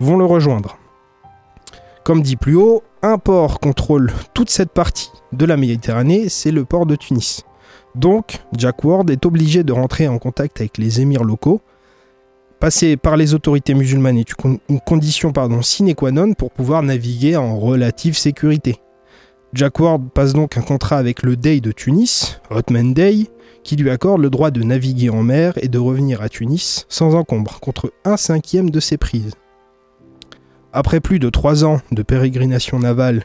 [0.00, 0.78] vont le rejoindre.
[2.04, 6.64] Comme dit plus haut, un port contrôle toute cette partie de la Méditerranée, c'est le
[6.64, 7.44] port de Tunis.
[7.94, 11.60] Donc, Jack Ward est obligé de rentrer en contact avec les émirs locaux.
[12.58, 14.32] Passer par les autorités musulmanes est
[14.68, 18.81] une condition sine qua non pour pouvoir naviguer en relative sécurité.
[19.54, 23.28] Jack Ward passe donc un contrat avec le Dey de Tunis, Hotman Dey,
[23.62, 27.14] qui lui accorde le droit de naviguer en mer et de revenir à Tunis sans
[27.14, 29.34] encombre, contre un cinquième de ses prises.
[30.72, 33.24] Après plus de trois ans de pérégrination navale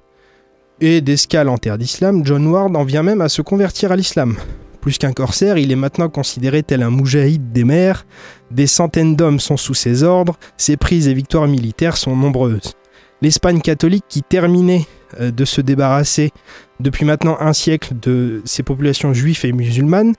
[0.81, 4.35] et d'escale en terre d'islam, John Ward en vient même à se convertir à l'islam.
[4.81, 8.05] Plus qu'un corsaire, il est maintenant considéré tel un moujahid des mers,
[8.51, 12.73] des centaines d'hommes sont sous ses ordres, ses prises et victoires militaires sont nombreuses.
[13.21, 14.85] L'Espagne catholique qui terminait
[15.19, 16.31] de se débarrasser
[16.79, 20.13] depuis maintenant un siècle de ses populations juives et musulmanes,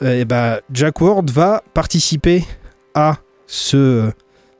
[0.00, 2.44] et bah, Jack Ward va participer
[2.94, 4.10] à, ce,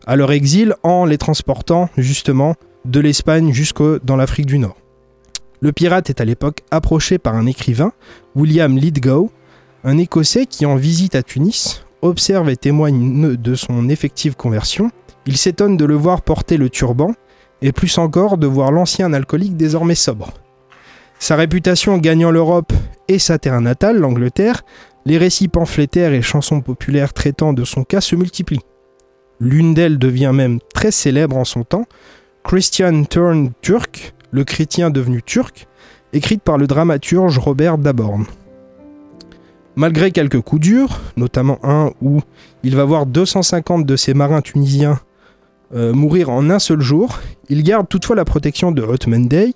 [0.07, 4.77] à leur exil en les transportant justement de l'Espagne jusque dans l'Afrique du Nord.
[5.61, 7.93] Le pirate est à l'époque approché par un écrivain,
[8.35, 9.31] William Lithgow,
[9.85, 14.91] un Écossais qui en visite à Tunis, observe et témoigne de son effective conversion.
[15.27, 17.13] Il s'étonne de le voir porter le turban,
[17.63, 20.33] et plus encore de voir l'ancien alcoolique désormais sobre.
[21.19, 22.73] Sa réputation gagnant l'Europe
[23.09, 24.63] et sa terre natale, l'Angleterre,
[25.05, 28.65] les récits pamphlétaires et chansons populaires traitant de son cas se multiplient.
[29.41, 31.87] L'une d'elles devient même très célèbre en son temps,
[32.45, 35.67] Christian Turn Turk, le chrétien devenu turc,
[36.13, 38.27] écrite par le dramaturge Robert Daborn.
[39.77, 42.21] Malgré quelques coups durs, notamment un où
[42.63, 45.01] il va voir 250 de ses marins tunisiens
[45.75, 49.55] euh, mourir en un seul jour, il garde toutefois la protection de Hotman Day.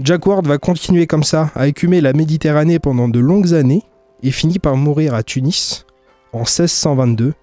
[0.00, 3.82] Jack Ward va continuer comme ça à écumer la Méditerranée pendant de longues années
[4.24, 5.86] et finit par mourir à Tunis
[6.32, 7.34] en 1622,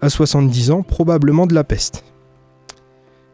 [0.00, 2.04] à 70 ans, probablement de la peste.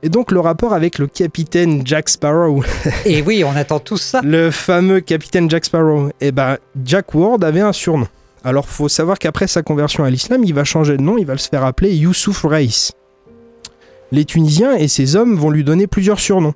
[0.03, 2.63] Et donc le rapport avec le capitaine Jack Sparrow.
[3.07, 4.21] Et oui, on attend tout ça.
[4.23, 6.11] Le fameux capitaine Jack Sparrow.
[6.21, 8.09] Eh ben, Jack Ward avait un surnom.
[8.43, 11.39] Alors faut savoir qu'après sa conversion à l'islam, il va changer de nom, il va
[11.39, 12.91] se faire appeler Youssouf Reis.
[14.13, 16.55] Les Tunisiens et ses hommes vont lui donner plusieurs surnoms,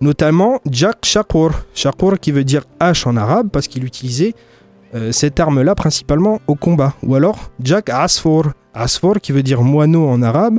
[0.00, 1.52] notamment Jack Shakur.
[1.74, 4.34] Shakur qui veut dire hache en arabe parce qu'il utilisait
[4.94, 6.94] euh, cette arme-là principalement au combat.
[7.02, 8.52] Ou alors Jack Asfor.
[8.74, 10.58] Asfor qui veut dire moineau en arabe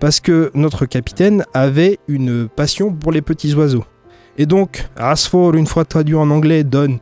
[0.00, 3.84] parce que notre capitaine avait une passion pour les petits oiseaux.
[4.38, 6.98] Et donc, Asfor, une fois traduit en anglais, donne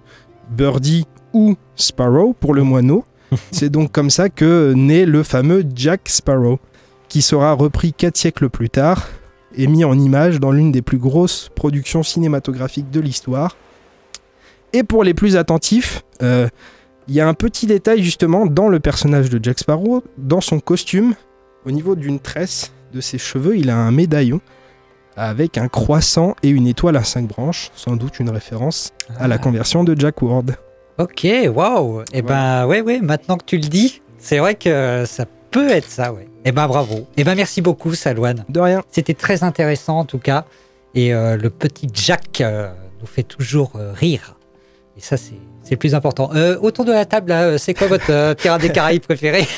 [0.50, 3.04] birdie ou sparrow pour le moineau.
[3.52, 6.58] C'est donc comme ça que naît le fameux Jack Sparrow,
[7.08, 9.06] qui sera repris quatre siècles plus tard
[9.56, 13.56] et mis en image dans l'une des plus grosses productions cinématographiques de l'histoire.
[14.72, 16.48] Et pour les plus attentifs, euh,
[17.08, 20.60] il y a un petit détail justement dans le personnage de Jack Sparrow, dans son
[20.60, 21.14] costume,
[21.64, 24.40] au niveau d'une tresse de ses cheveux, il a un médaillon
[25.16, 29.34] avec un croissant et une étoile à cinq branches, sans doute une référence à la
[29.36, 29.38] Ah.
[29.38, 30.56] conversion de Jack Ward.
[30.98, 32.02] Ok, waouh.
[32.12, 33.00] Et ben ouais, ouais.
[33.00, 36.28] Maintenant que tu le dis, c'est vrai que ça peut être ça, ouais.
[36.44, 37.06] Et ben bravo.
[37.16, 38.44] Et ben merci beaucoup, Salouane.
[38.48, 38.82] De rien.
[38.90, 40.44] C'était très intéressant en tout cas.
[40.94, 44.36] Et euh, le petit Jack euh, nous fait toujours euh, rire.
[44.96, 46.30] Et ça, c'est c'est le plus important.
[46.34, 49.46] Euh, autour de la table, là, c'est quoi votre euh, Pirate des Caraïbes préféré?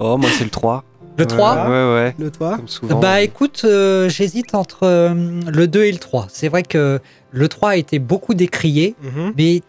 [0.00, 0.82] Oh, moi c'est le 3.
[1.16, 2.14] Le 3 Ouais, ouais.
[2.18, 2.98] Le toit Comme souvent.
[2.98, 5.14] Bah écoute, euh, j'hésite entre euh,
[5.46, 6.26] le 2 et le 3.
[6.28, 6.98] C'est vrai que
[7.30, 9.32] le 3 a été beaucoup décrié, Mhm.
[9.38, 9.62] mais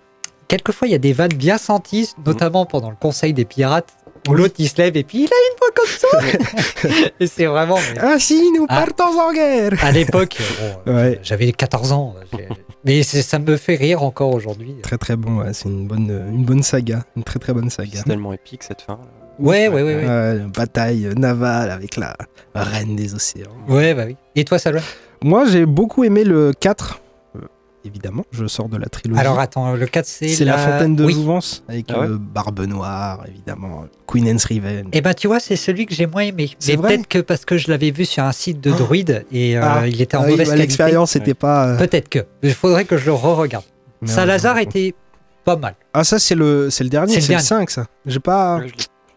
[0.47, 3.93] quelquefois il y a des vannes bien senties, notamment pendant le conseil des pirates,
[4.31, 4.37] Oui.
[4.37, 6.99] l'autre il se lève et puis il a une voix comme ça.
[7.19, 7.77] et c'est vraiment.
[7.93, 8.85] mais Ainsi, nous Ah.
[8.85, 11.19] partons en guerre à l'époque, bon, euh, Ouais.
[11.23, 12.47] j'avais 14 ans, j'ai-
[12.83, 14.75] mais ça me fait rire encore aujourd'hui.
[14.83, 17.91] Très très bon, ouais, c'est une bonne, une bonne saga, une très très bonne saga.
[17.95, 18.99] C'est tellement épique cette fin.
[19.39, 19.95] Ouais, ouais, ouais.
[19.95, 22.15] Ouais, Ouais, bataille navale avec la
[22.53, 23.49] reine des océans.
[23.67, 24.15] ouais bah oui.
[24.35, 24.81] Et toi, Salwa?
[25.23, 27.01] Moi, j'ai beaucoup aimé le 4.
[27.85, 29.19] Évidemment, je sors de la trilogie.
[29.21, 30.27] Alors attends, le 4 c'est.
[30.27, 30.57] c'est la...
[30.57, 31.13] fontaine de oui.
[31.13, 34.87] Jouvence avec Ah ouais euh, Barbe Noire, évidemment, Queen Anne's Revenge.
[34.93, 36.51] Eh ben tu vois, c'est celui que j'ai moins aimé.
[36.59, 38.75] C'est peut-être que parce que je l'avais vu sur un site de Oh.
[38.75, 39.87] druide et euh, Ah.
[39.87, 40.55] il était en Ah oui, mauvaise bah.
[40.55, 41.67] L'expérience n'était pas.
[41.69, 42.19] euh, Peut-être que.
[42.43, 43.65] Il faudrait que je le re-regarde.
[44.05, 44.93] Salazar était
[45.43, 45.75] pas mal.
[45.93, 47.65] Ah, ça, c'est le, c'est le dernier, C'est le c'est le, dernier.
[47.67, 47.85] 5, ça.
[48.05, 48.59] J'ai pas,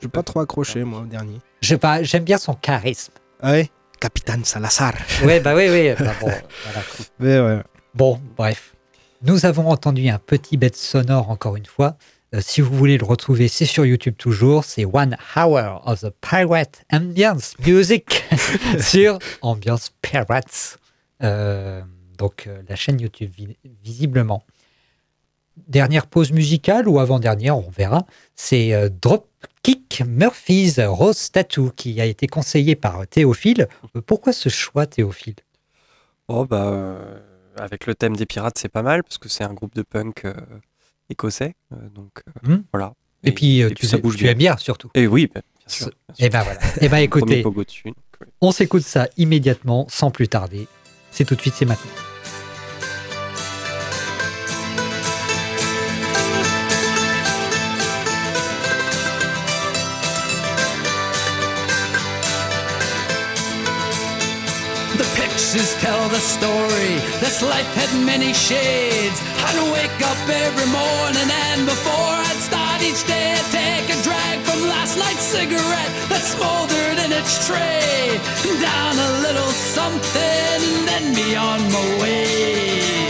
[0.01, 1.39] j'ai pas trop accroché, moi, au dernier.
[1.81, 3.13] Pas, J'aime bien son charisme.
[3.43, 4.93] Ah ouais Capitaine Salazar.
[5.25, 5.91] Ouais, bah oui, oui.
[5.99, 6.29] bah bon,
[6.65, 6.87] voilà.
[7.19, 7.63] Mais ouais.
[7.95, 8.75] Bon, bref.
[9.23, 11.97] Nous avons entendu un petit bête sonore encore une fois.
[12.35, 14.65] Euh, si vous voulez le retrouver, c'est sur YouTube toujours.
[14.65, 18.25] C'est One Hour of the Pirate Ambience Music
[18.81, 20.79] sur Ambiance Pirates.
[21.23, 21.83] Euh,
[22.19, 24.45] donc euh, la chaîne YouTube vi- visiblement.
[25.67, 28.07] Dernière pause musicale ou avant-dernière, on verra.
[28.37, 33.67] C'est euh, Dropkick Murphys Rose Tattoo qui a été conseillé par Théophile.
[34.07, 35.35] Pourquoi ce choix, Théophile?
[36.29, 36.99] Oh, bah,
[37.59, 40.25] avec le thème des pirates, c'est pas mal parce que c'est un groupe de punk
[40.25, 40.35] euh,
[41.11, 41.55] écossais.
[41.73, 42.63] euh, donc euh, Hmm.
[42.73, 42.95] voilà.
[43.25, 44.33] Et, puis, et tu, ça bouge tu bien.
[44.33, 44.91] aimes bien surtout.
[44.95, 45.87] Et oui, bah, bien sûr.
[45.87, 46.25] bien sûr.
[46.27, 46.61] Et ben voilà.
[46.77, 47.83] Et ben Premier écoutez, pogo dessus.
[47.89, 48.27] donc, ouais.
[48.41, 50.69] on s'écoute ça immédiatement, sans plus tarder.
[51.11, 51.91] C'est tout de suite, c'est maintenant.
[65.89, 66.95] Tell the story.
[67.25, 69.19] This life had many shades.
[69.47, 74.37] I'd wake up every morning and before I'd start each day, I'd take a drag
[74.47, 78.21] from last night's cigarette that smoldered in its tray.
[78.69, 83.08] Down a little something and then be on my way.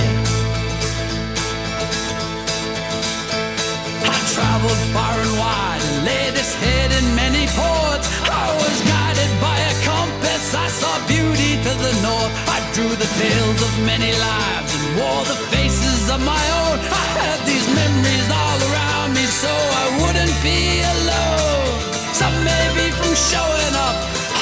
[13.88, 16.76] Many lives and wore the faces of my own.
[17.04, 20.60] I had these memories all around me so I wouldn't be
[20.94, 21.72] alone.
[22.20, 23.96] Some may be from showing up,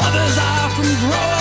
[0.06, 1.35] others are from growing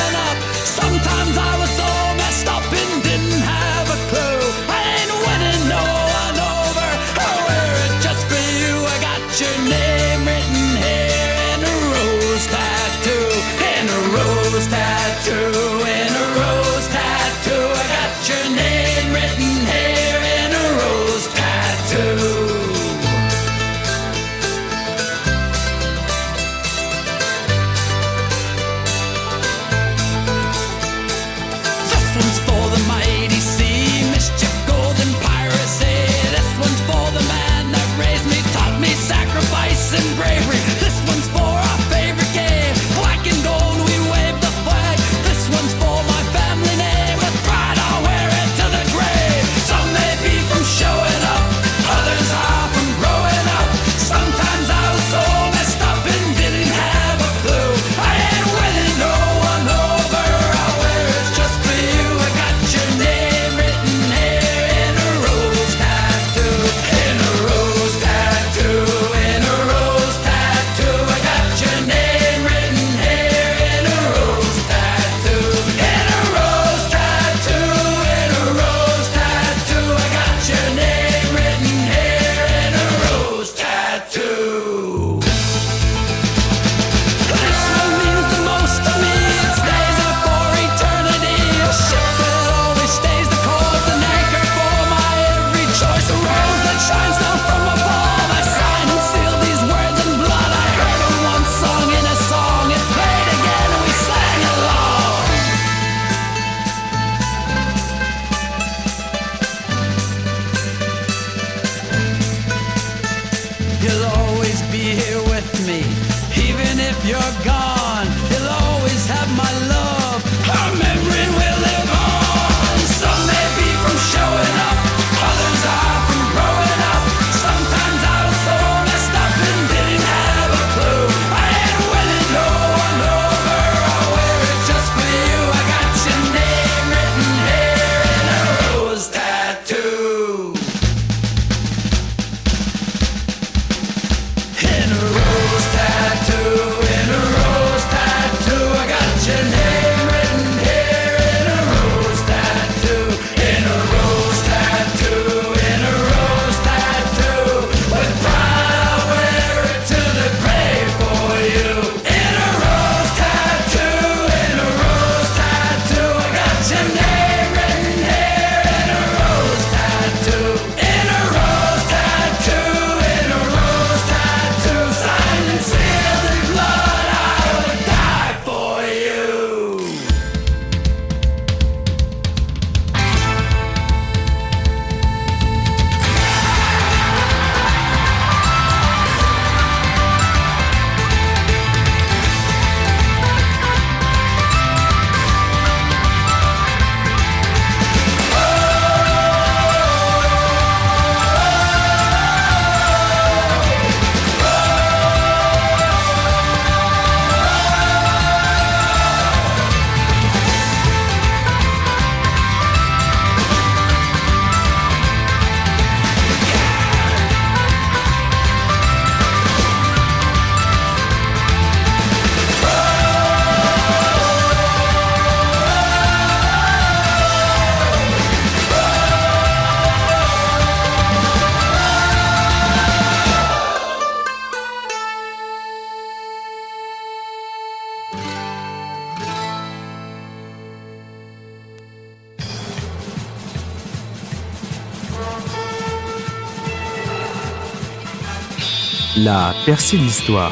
[249.26, 250.52] La percée de l'histoire.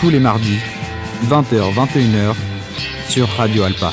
[0.00, 0.58] Tous les mardis,
[1.30, 2.34] 20h-21h,
[3.08, 3.90] sur Radio Alpa.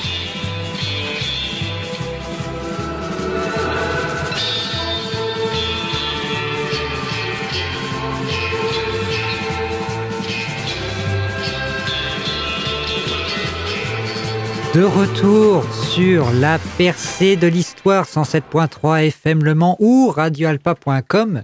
[14.76, 21.44] De retour sur la percée de l'histoire 107.3 FM Le Mans ou radioalpa.com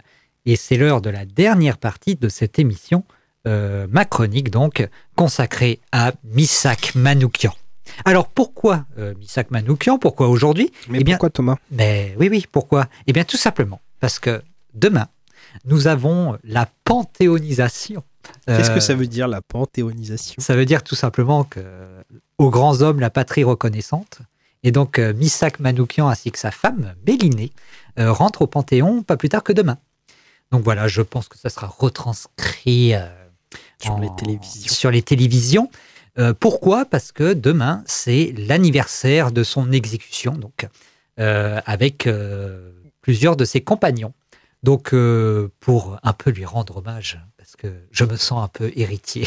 [0.52, 3.04] et c'est l'heure de la dernière partie de cette émission,
[3.48, 7.54] euh, ma chronique donc, consacrée à Misak Manoukian.
[8.04, 10.00] Alors pourquoi euh, Misak Manoukian?
[10.00, 10.72] Pourquoi aujourd'hui?
[10.90, 11.58] Mais pourquoi Thomas?
[11.72, 12.88] Mais oui, oui, pourquoi?
[13.08, 14.42] Eh bien tout simplement parce que
[14.74, 15.08] demain,
[15.66, 18.04] nous avons la panthéonisation.
[18.48, 20.36] Qu'est-ce Euh, que ça veut dire la panthéonisation?
[20.40, 21.60] ça veut dire tout simplement que
[22.38, 24.20] aux grands hommes la patrie reconnaissante.
[24.64, 27.52] Et donc euh, Misak Manoukian ainsi que sa femme, Béliné,
[28.00, 29.78] euh, rentrent au Panthéon pas plus tard que demain.
[30.52, 33.08] Donc voilà, je pense que ça sera retranscrit euh,
[33.82, 34.74] Sur en- les télévisions.
[34.74, 35.70] Sur les télévisions.
[36.18, 36.86] Euh, pourquoi?
[36.86, 40.68] Parce que demain, c'est l'anniversaire de son exécution, donc
[41.20, 42.08] euh, avec
[43.02, 44.14] plusieurs de ses compagnons.
[44.62, 44.94] Donc,
[45.62, 49.26] pour un peu lui rendre hommage, parce que je me sens un peu héritier,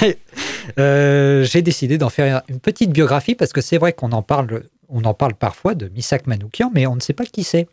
[0.76, 5.04] j'ai décidé d'en faire une petite biographie, parce que c'est vrai qu'on en parle, on
[5.04, 7.66] en parle parfois de Misak Manoukian, mais on ne sait pas qui c'est,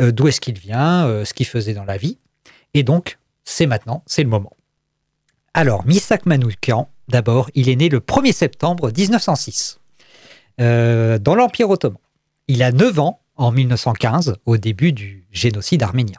[0.00, 2.18] euh, d'où est-ce qu'il vient, euh, ce qu'il faisait dans la vie.
[2.74, 4.52] Et donc, c'est maintenant, c'est le moment.
[5.54, 9.78] Alors, Misak Manoukian, d'abord, il est né le 1er septembre 1906,
[10.60, 11.98] euh, dans l'Empire ottoman.
[12.48, 16.18] Il a 9 ans en 1915, au début du génocide arménien.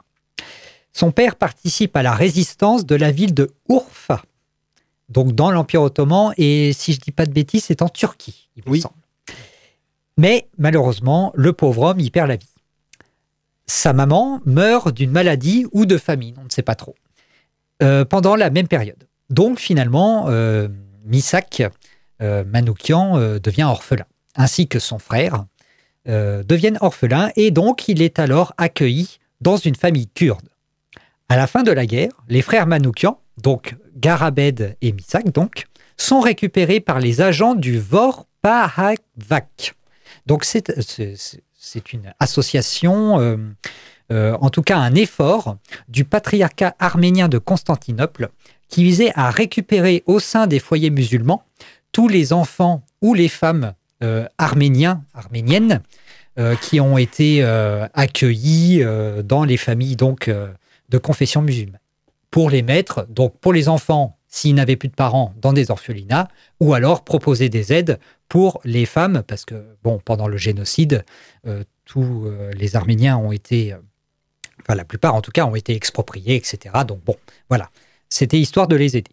[0.92, 4.22] Son père participe à la résistance de la ville de Urfa,
[5.08, 8.62] donc dans l'Empire ottoman, et si je dis pas de bêtises, c'est en Turquie, il
[8.66, 8.80] me Oui.
[8.80, 8.94] semble.
[10.16, 12.48] Mais malheureusement, le pauvre homme y perd la vie.
[13.68, 16.94] Sa maman meurt d'une maladie ou de famine, on ne sait pas trop,
[17.82, 19.06] euh, pendant la même période.
[19.28, 20.68] Donc finalement, euh,
[21.04, 21.62] Misak
[22.22, 25.44] euh, Manoukian devient orphelin, ainsi que son frère
[26.06, 30.48] deviennent orphelins, et donc il est alors accueilli dans une famille kurde.
[31.28, 35.66] À la fin de la guerre, les frères Manoukian, donc Garabed et Misak, donc,
[35.98, 39.74] sont récupérés par les agents du Vorpahavak.
[40.24, 40.70] Donc c'est
[41.72, 43.36] c'est- une association, euh,
[44.12, 45.56] euh, en tout cas un effort
[45.88, 48.30] du patriarcat arménien de Constantinople
[48.68, 51.42] qui visait à récupérer au sein des foyers musulmans
[51.92, 55.82] tous les enfants ou les femmes euh, arméniennes,
[56.60, 57.42] qui ont été
[57.94, 58.84] accueillis
[59.24, 60.30] dans les familles donc
[60.88, 61.80] de confession musulmane.
[62.30, 66.28] Pour les mettre, donc pour les enfants s'ils n'avaient plus de parents dans des orphelinats,
[66.60, 67.98] ou alors proposer des aides
[68.28, 71.04] pour les femmes, parce que, bon, pendant le génocide,
[71.46, 73.78] euh, tous euh, les Arméniens ont été, euh,
[74.60, 76.74] enfin la plupart en tout cas, ont été expropriés, etc.
[76.86, 77.16] Donc bon,
[77.48, 77.70] voilà,
[78.10, 79.10] c'était histoire de les aider.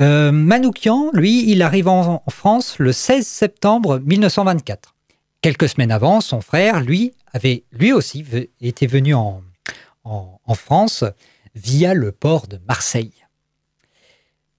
[0.00, 4.96] Manoukian, lui, il arrive en, France le 16 septembre 1924.
[5.42, 8.24] Quelques semaines avant, son frère, lui, avait lui aussi
[8.60, 9.42] été venu en,
[10.02, 11.04] en- en France
[11.54, 13.12] via le port de Marseille.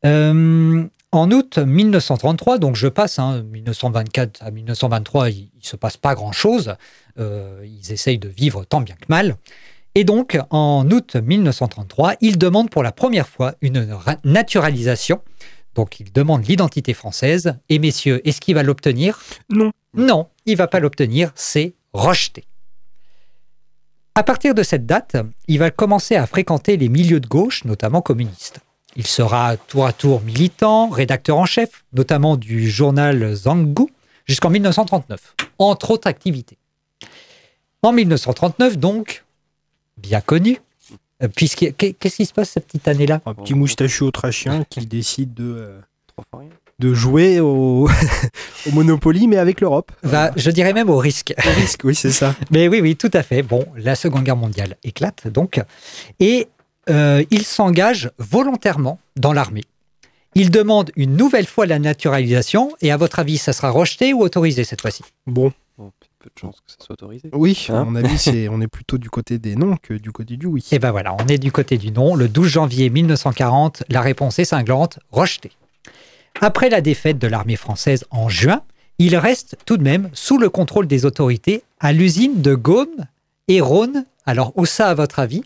[0.06, 5.96] Euh, en août 1933, donc je passe, hein, 1924 à 1923, il ne se passe
[5.98, 6.76] pas grand-chose.
[7.20, 9.38] Euh, ils essayent de vivre tant bien que mal.
[9.96, 15.22] Et donc, en août 1933, il demande pour la première fois une ra- naturalisation.
[15.76, 17.56] Donc, il demande l'identité française.
[17.70, 19.20] Et messieurs, est-ce qu'il va l'obtenir?
[19.50, 19.72] Non.
[19.96, 21.32] Non, il va pas l'obtenir.
[21.36, 22.46] C'est rejeté.
[24.16, 25.16] À partir de cette date,
[25.48, 28.60] il va commencer à fréquenter les milieux de gauche, notamment communistes.
[28.96, 33.88] Il sera tour à tour militant, rédacteur en chef, notamment du journal Zanggu,
[34.26, 36.58] jusqu'en 1939, entre autres activités.
[37.82, 39.26] En 1939, donc,
[39.98, 40.60] bien connu,
[41.22, 43.22] euh, puisque qu'est- qu'est-ce qui se passe cette petite année-là?
[43.26, 45.80] Un petit moustachu autrichien qui décide de, euh,
[46.80, 47.88] de jouer au,
[48.68, 49.92] au Monopoly, mais avec l'Europe.
[50.04, 51.34] Va, Je dirais même au risque.
[51.46, 52.36] Au risque, oui, c'est ça.
[52.52, 53.42] Mais oui, oui, tout à fait.
[53.44, 55.62] Bon, la Seconde Guerre mondiale éclate donc,
[56.20, 56.48] et
[56.90, 59.64] euh, il s'engage volontairement dans l'armée.
[60.36, 64.22] Il demande une nouvelle fois la naturalisation, et à votre avis, ça sera rejeté ou
[64.22, 65.04] autorisé cette fois-ci?
[65.28, 65.52] Bon.
[65.78, 67.30] peu de chance que ça soit autorisé.
[67.34, 70.12] Oui, à Hein mon avis, c'est, on est plutôt du côté des non que du
[70.12, 70.66] côté du oui.
[70.72, 72.16] Et ben voilà, on est du côté du non.
[72.16, 75.52] Le 12 janvier 1940, la réponse est cinglante, rejeté.
[76.42, 78.64] Après la défaite de l'armée française en juin,
[78.98, 83.08] il reste tout de même sous le contrôle des autorités à l'usine de Gaume
[83.48, 84.06] et Rhône.
[84.26, 85.44] Alors, où ça, à votre avis?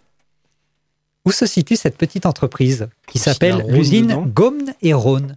[1.28, 4.16] Où se situe cette petite entreprise qui s'appelle l'usine.
[4.34, 5.36] Gaume et Rhône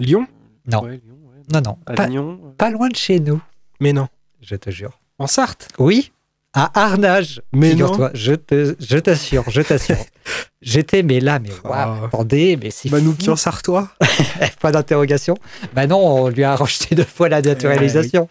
[0.00, 0.26] Lyon?
[0.66, 1.42] Non, Ouais, Lyon, ouais.
[1.54, 3.40] non, non, pas, loin de chez nous,
[3.78, 4.08] Mais non.
[4.40, 4.98] je te jure.
[5.20, 5.68] En Sarthe?
[5.78, 6.10] Oui,
[6.52, 7.40] à Arnage.
[7.52, 7.76] Mais.
[8.14, 9.96] Je te- je t'assure, je t'assure.
[10.62, 12.00] J'étais, mais là, mais waouh, Ah.
[12.06, 13.40] attendez, mais c'est Manoukian fou.
[13.40, 13.90] sartois
[14.60, 15.36] Pas d'interrogation.
[15.74, 18.28] Bah non, on lui a rejeté deux fois la naturalisation.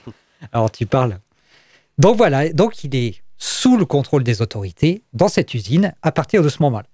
[0.52, 1.20] Alors tu parles.
[1.98, 6.44] Donc voilà, donc il est sous le contrôle des autorités dans cette usine à partir
[6.44, 6.88] de ce moment-là.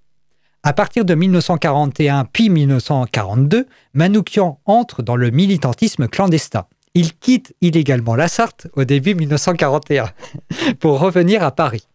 [0.62, 6.64] À partir de 1941 puis 1942, Manoukian entre dans le militantisme clandestin.
[6.94, 10.10] Il quitte illégalement la Sarthe au début 1941
[10.80, 11.86] pour revenir à Paris.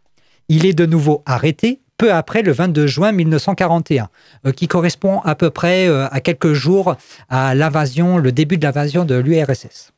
[0.49, 4.09] Il est de nouveau arrêté peu après le 22 juin 1941,
[4.45, 6.95] euh, qui correspond à peu près euh, à quelques jours
[7.27, 9.91] à l'invasion, le début de l'invasion de l'URSS.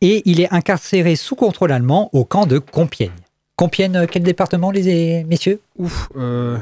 [0.00, 3.10] Et il est incarcéré sous contrôle allemand au camp de Compiègne.
[3.56, 5.60] Compiègne, euh, quel département, les messieurs?
[5.78, 6.08] Ouf.
[6.16, 6.58] euh,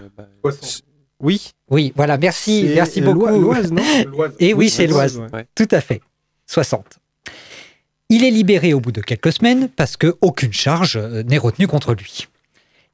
[1.20, 1.50] oui.
[1.70, 3.26] Oui, voilà, merci, merci beaucoup.
[3.26, 3.82] L'Oise, non?
[4.40, 5.30] Et oui, c'est l'Oise, l'Oise.
[5.32, 5.46] ouais.
[5.54, 6.00] Tout à fait.
[6.46, 6.98] 60.
[8.08, 11.66] Il est libéré au bout de quelques semaines parce que aucune charge euh, n'est retenue
[11.66, 12.26] contre lui.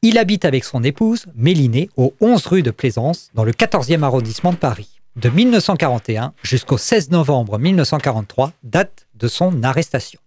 [0.03, 4.53] Il habite avec son épouse, Mélinée, au 11 rue de Plaisance, dans le 14e arrondissement
[4.53, 10.21] de Paris, de 1941 jusqu'au 16 novembre 1943, date de son arrestation.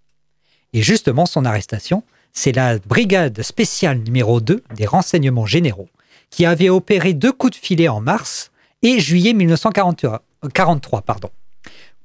[0.77, 2.03] Et justement, son arrestation,
[2.33, 5.89] c'est la brigade spéciale numéro 2 des renseignements généraux,
[6.29, 8.51] qui avait opéré deux coups de filet en mars
[8.83, 11.01] et juillet 1943.
[11.01, 11.31] Pardon.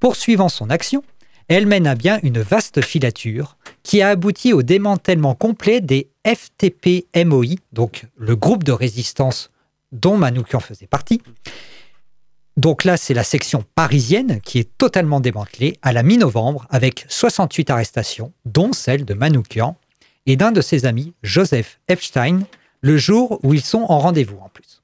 [0.01, 1.05] Poursuivant son action,
[1.49, 7.57] elle mène à bien une vaste filature qui a abouti au démantèlement complet des FTP-MOI,
[7.75, 9.51] donc le groupe de résistance
[9.93, 11.21] dont Manoukian faisait partie.
[12.59, 17.71] Donc là, c'est la section parisienne qui est totalement démantelée à la mi-novembre avec 68
[17.71, 19.77] arrestations, dont celle de Manoukian
[20.27, 22.41] et d'un de ses amis, Joseph Epstein,
[22.83, 24.83] le jour où ils sont en rendez-vous en plus.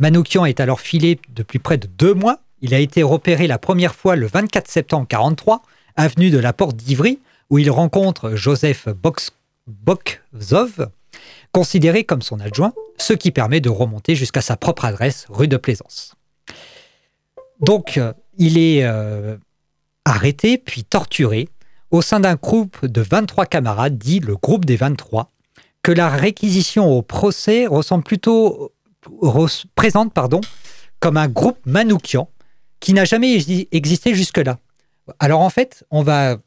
[0.00, 2.40] Manoukian est alors filé depuis près de deux mois.
[2.60, 5.62] Il a été repéré la première fois le 24 septembre 43,
[5.94, 7.20] avenue de la Porte d'Ivry,
[7.50, 8.88] où il rencontre Joseph
[9.68, 10.90] Bokzov,
[11.52, 15.56] considéré comme son adjoint, ce qui permet de remonter jusqu'à sa propre adresse, rue de
[15.56, 16.15] Plaisance.
[17.60, 18.00] Donc,
[18.38, 19.36] il est euh,
[20.04, 21.48] arrêté puis torturé
[21.90, 25.32] au sein d'un groupe de 23 camarades, dit le groupe des 23,
[25.82, 28.72] que la réquisition au procès ressemble plutôt
[29.74, 30.40] présente pardon,
[31.00, 32.28] comme un groupe manoukian
[32.80, 34.58] qui n'a jamais exi- existé jusque-là.
[35.20, 36.38] Alors en fait, on va,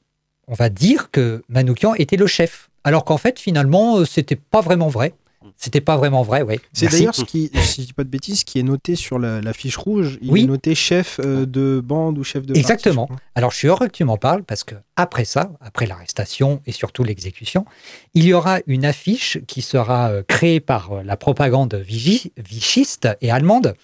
[0.47, 4.61] on va dire que Manoukian était le chef, alors qu'en fait, finalement, euh, c'était pas
[4.61, 5.13] vraiment vrai.
[5.57, 6.59] C'était pas vraiment vrai, oui.
[6.73, 9.41] C'est d'ailleurs ce qui, si je dis pas de bêtises, qui est noté sur la,
[9.41, 10.17] la fiche rouge.
[10.21, 10.43] Il Oui.
[10.43, 13.07] est noté chef euh, de bande ou chef de Exactement.
[13.09, 13.15] je.
[13.35, 16.71] Alors, je suis heureux que tu m'en parles parce que après ça, après l'arrestation et
[16.73, 17.65] surtout l'exécution,
[18.13, 23.07] il y aura une affiche qui sera euh, créée par euh, la propagande vichi- vichiste
[23.21, 23.75] et allemande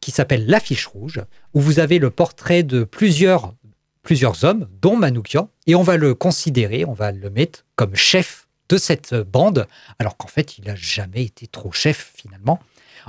[0.00, 1.22] qui s'appelle l'affiche rouge,
[1.54, 3.54] où vous avez le portrait de plusieurs,
[4.02, 8.43] plusieurs hommes, dont Manoukian, et on va le considérer, on va le mettre comme chef
[8.68, 9.66] de cette bande,
[9.98, 12.58] alors qu'en fait, il n'a jamais été trop chef finalement,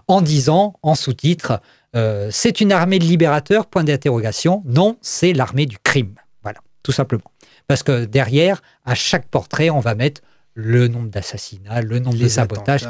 [0.07, 1.61] en disant en sous-titre
[1.95, 4.61] euh, c'est une armée de libérateurs, point d'interrogation.
[4.65, 6.15] Non, c'est l'armée du crime.
[6.43, 7.31] Voilà, tout simplement.
[7.67, 10.21] Parce que derrière, à chaque portrait, on va mettre
[10.55, 12.83] le nombre d'assassinats, le nombre de sabotages,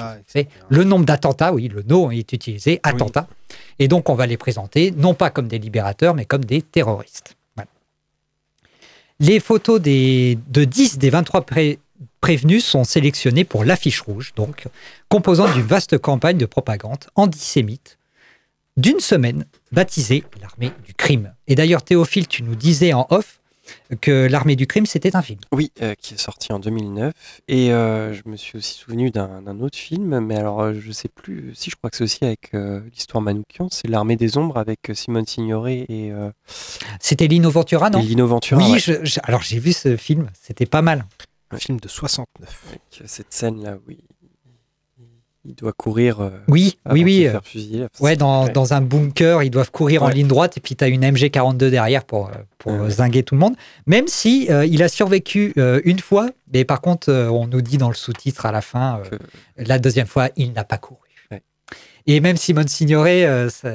[0.70, 3.28] le nombre d'attentats, oui, le nom est utilisé, attentats.
[3.80, 7.36] Et donc, on va les présenter, non pas comme des libérateurs, mais comme des terroristes.
[7.56, 7.70] Voilà.
[9.20, 11.80] Les photos des, de 10 des 23 pré-
[12.26, 14.66] prévenus sont sélectionnées pour l'affiche rouge, donc,
[15.10, 18.00] composant d'une vaste campagne de propagande antisémite
[18.78, 21.36] d'une semaine baptisée l'armée du crime.
[21.48, 23.40] Et d'ailleurs, Théophile, tu nous disais en off
[24.02, 25.40] que l'armée du crime, c'était un film.
[25.52, 27.14] Oui, euh, qui est sorti en 2009.
[27.48, 31.10] Et euh, je me suis aussi souvenu d'un autre film, mais alors euh, je sais
[31.10, 34.58] plus si je crois que c'est aussi avec euh, l'histoire Manoukian, c'est L'Armée des Ombres
[34.58, 36.12] avec Simone Signoret et,
[37.00, 38.00] C'était Lino Ventura, non?
[38.02, 38.60] Lino Ventura.
[38.60, 38.80] Oui, ouais.
[38.80, 41.06] je- je- alors j'ai vu ce film, c'était pas mal.
[41.52, 42.64] Un film de 69.
[42.70, 44.00] Avec euh, cette scène-là, oui.
[45.48, 46.22] Il doit courir.
[46.22, 47.28] euh, Oui, avant oui, oui.
[47.28, 47.86] euh, faire fusiller.
[48.00, 48.52] Ouais, dans, Ouais.
[48.52, 51.70] dans un bunker, ils doivent courir en ligne droite et puis tu as une MG42
[51.70, 53.56] derrière pour, euh, pour Ouais, zinguer tout le monde.
[53.86, 57.78] Même si euh, il a survécu euh, une fois, mais par contre, on nous dit
[57.78, 59.02] dans le sous-titre à la fin,
[59.58, 61.00] la deuxième fois, il n'a pas couru.
[62.08, 63.70] Et même Simone Signoret, euh, ça-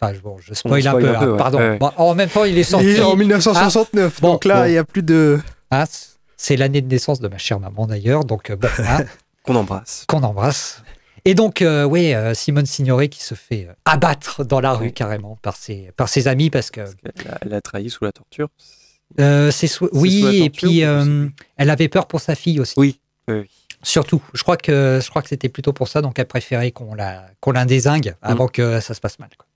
[0.00, 1.38] enfin, je- bon, je spoil, spoil un peu, un peu, hein, ouais.
[1.38, 1.58] pardon.
[1.58, 1.78] Ouais, ouais.
[1.78, 2.86] Bon, en même temps, il est sorti.
[2.86, 5.38] Il est en 1969, Ah, bon, donc là, il n'y a plus de.
[5.70, 5.84] Ah,
[6.36, 9.04] c'est l'année de naissance de ma chère maman d'ailleurs, donc euh, bon, hein,
[9.44, 10.04] Qu'on embrasse.
[10.08, 10.82] qu'on embrasse.
[11.24, 14.92] Et donc, euh, oui, euh, Simone Signoret qui se fait abattre dans la rue Oui.
[14.92, 18.04] carrément par ses, par ses amis parce que Parce qu'elle a, elle a trahi sous
[18.04, 18.48] la torture.
[19.20, 22.74] euh, c'est oui, et puis euh, elle avait peur pour sa fille aussi.
[22.76, 23.00] Oui.
[23.28, 23.48] oui.
[23.82, 26.94] Surtout, je crois que je crois que c'était plutôt pour ça, donc elle préférait qu'on
[26.94, 29.28] la qu'on la désingue avant que ça se passe mal.
[29.36, 29.46] quoi.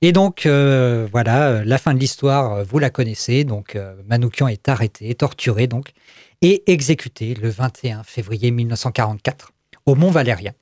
[0.00, 3.44] Et donc euh, voilà, euh, la fin de l'histoire, euh, vous la connaissez.
[3.44, 5.90] Donc euh, Manoukian est arrêté, torturé donc
[6.40, 9.50] et exécuté le 21 février 1944
[9.86, 10.52] au Mont Valérien.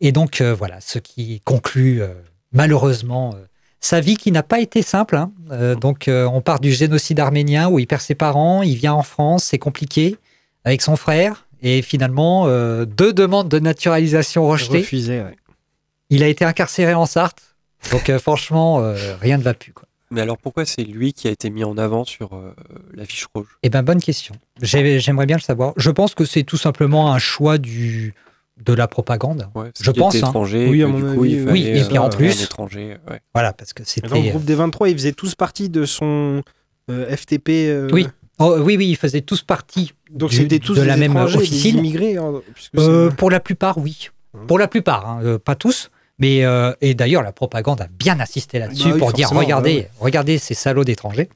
[0.00, 2.00] Et donc euh, voilà, ce qui conclut
[2.52, 3.34] malheureusement
[3.80, 5.16] sa vie qui n'a pas été simple.
[5.16, 5.32] hein.
[5.80, 9.44] Donc on part du génocide arménien où il perd ses parents, il vient en France,
[9.44, 10.16] c'est compliqué
[10.64, 11.46] avec son frère.
[11.62, 12.46] Et finalement,
[12.84, 14.82] deux demandes de naturalisation rejetées.
[15.22, 15.36] Ouais.
[16.10, 17.51] Il a été incarcéré en Sarthe.
[17.90, 19.72] Donc euh, franchement, euh, rien ne va plus.
[19.72, 19.86] Quoi.
[20.10, 22.54] Mais alors pourquoi c'est lui qui a été mis en avant sur euh,
[22.94, 23.46] l'affiche rouge?
[23.62, 24.34] Eh ben bonne question.
[24.60, 25.72] J'ai- J'aimerais bien le savoir.
[25.76, 28.14] Je pense que c'est tout simplement un choix du
[28.64, 29.48] de la propagande.
[29.54, 30.28] Ouais, Je pense, était hein.
[30.28, 31.50] étranger, Oui, que à du mon coup, il oui.
[31.50, 33.20] Oui, et puis en euh, plus- un étranger, ouais.
[33.34, 34.30] Voilà, parce que Et Dans le c'était.
[34.30, 36.42] groupe des 23, ils faisaient tous partie de son
[36.90, 37.48] euh, FTP.
[37.68, 38.06] euh, Oui.
[38.38, 41.12] Oh, oui, oui, ils faisaient tous partie Donc du- c'était tous de des la même
[41.12, 41.78] étrangers, des officine.
[41.78, 42.16] immigrés.
[42.18, 42.34] hein,
[42.76, 44.10] Euh, pour la plupart, oui.
[44.34, 44.46] Hum.
[44.46, 45.90] Pour la plupart, hein, euh, pas tous.
[46.22, 49.40] Mais euh, et d'ailleurs, la propagande a bien insisté là-dessus Bah oui, pour dire forcément,
[49.40, 51.28] regardez, ouais, regardez ces salauds d'étrangers,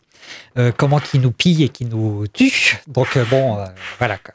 [0.58, 2.78] euh, comment qu'ils nous pillent et qui nous tuent.
[2.86, 3.58] Donc euh, bon,
[3.98, 4.16] voilà.
[4.18, 4.34] quoi.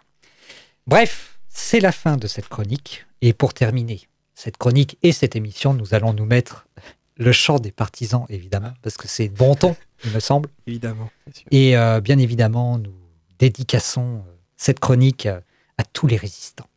[0.88, 3.06] Bref, c'est la fin de cette chronique.
[3.22, 4.02] Et pour terminer
[4.36, 6.68] cette chronique et cette émission, nous allons nous mettre
[7.16, 10.49] le chant des partisans, évidemment, parce que c'est bon ton, il me semble.
[10.68, 11.10] Évidemment.
[11.52, 12.93] Et euh, bien évidemment, nous
[13.39, 14.26] dédicassons
[14.58, 16.68] cette chronique à tous les résistants.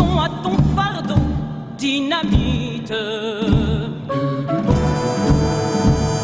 [0.00, 1.20] À ton fardeau,
[1.78, 2.92] dynamite.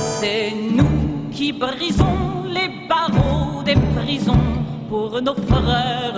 [0.01, 4.33] C'est nous qui brisons les barreaux des prisons
[4.89, 6.15] pour nos frères.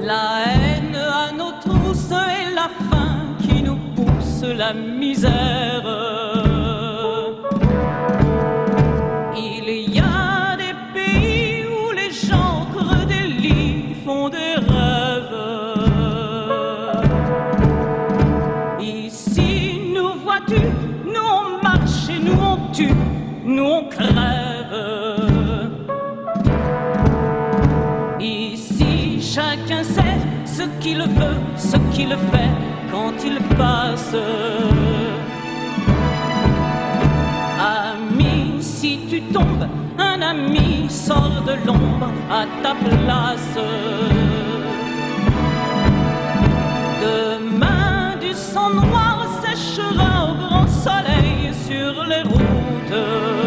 [0.00, 5.83] La haine à nos trousses et la faim qui nous pousse la misère.
[30.94, 32.54] Qu'il veut, ce qu'il fait
[32.90, 34.14] quand il passe.
[37.58, 39.68] Ami, si tu tombes,
[39.98, 43.58] un ami sort de l'ombre à ta place.
[47.02, 53.43] Demain, du sang noir séchera au grand soleil sur les routes.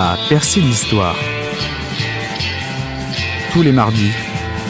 [0.00, 1.16] La percée d'histoire.
[3.52, 4.12] Tous les mardis,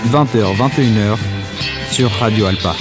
[0.07, 1.18] 20h-21h,
[1.91, 2.74] sur Radio Alpa.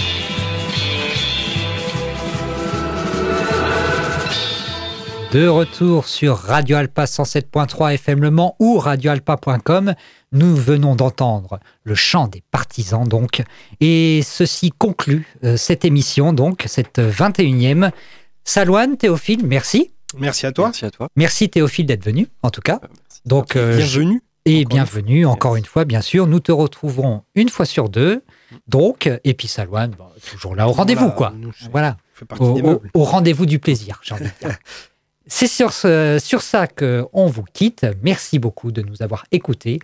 [5.33, 9.93] De retour sur Radio Alpa 107.3 FM Le Mans ou radioalpa.com,
[10.31, 13.43] nous venons d'entendre le chant des partisans donc,
[13.81, 17.91] et ceci conclut euh, cette émission donc, cette 21e.
[18.45, 19.91] Salouane, Théophile, merci.
[20.19, 20.65] Merci à toi.
[20.65, 21.09] Merci à toi.
[21.15, 22.79] Merci Théophile d'être venu, en tout cas.
[23.25, 24.21] Donc, euh, Bienvenue.
[24.45, 26.25] Et Encore bienvenue, encore une fois, bien sûr.
[26.25, 28.23] Nous te retrouverons une fois sur deux.
[28.67, 31.33] Donc, et puis Salouane, bon, toujours là au rendez-vous, Voilà, quoi.
[31.37, 31.97] nous, Voilà.
[32.93, 34.57] au rendez-vous du plaisir, j'ai envie de dire.
[35.29, 37.85] C'est sur, ce, sur ça qu'on vous quitte.
[38.01, 39.79] Merci beaucoup de nous avoir écoutés.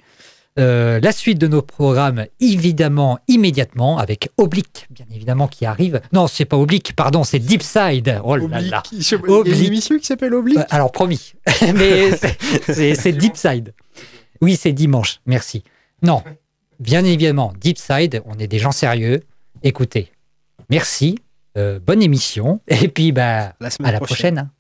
[0.60, 6.00] Euh, la suite de nos programmes, évidemment, immédiatement, avec Oblique, bien évidemment, qui arrive.
[6.12, 8.22] Non, c'est pas Oblique, pardon, c'est Deep Side.
[8.24, 8.70] Oh là Oblique.
[8.70, 8.84] là.
[8.92, 9.64] Il y a une Oblique.
[9.68, 10.60] émission qui s'appelle Oblique.
[10.60, 11.34] Euh, alors, promis.
[11.74, 13.74] Mais c'est- Deep Side.
[14.42, 15.22] Oui, c'est dimanche.
[15.26, 15.64] Merci.
[16.04, 16.22] Non,
[16.80, 19.22] bien évidemment, Deep Side, on est des gens sérieux.
[19.64, 20.12] Écoutez,
[20.70, 21.18] merci.
[21.58, 22.60] euh, bonne émission.
[22.68, 24.02] Et puis, bah, La à la prochaine.
[24.02, 24.38] prochaine.
[24.40, 24.52] hein.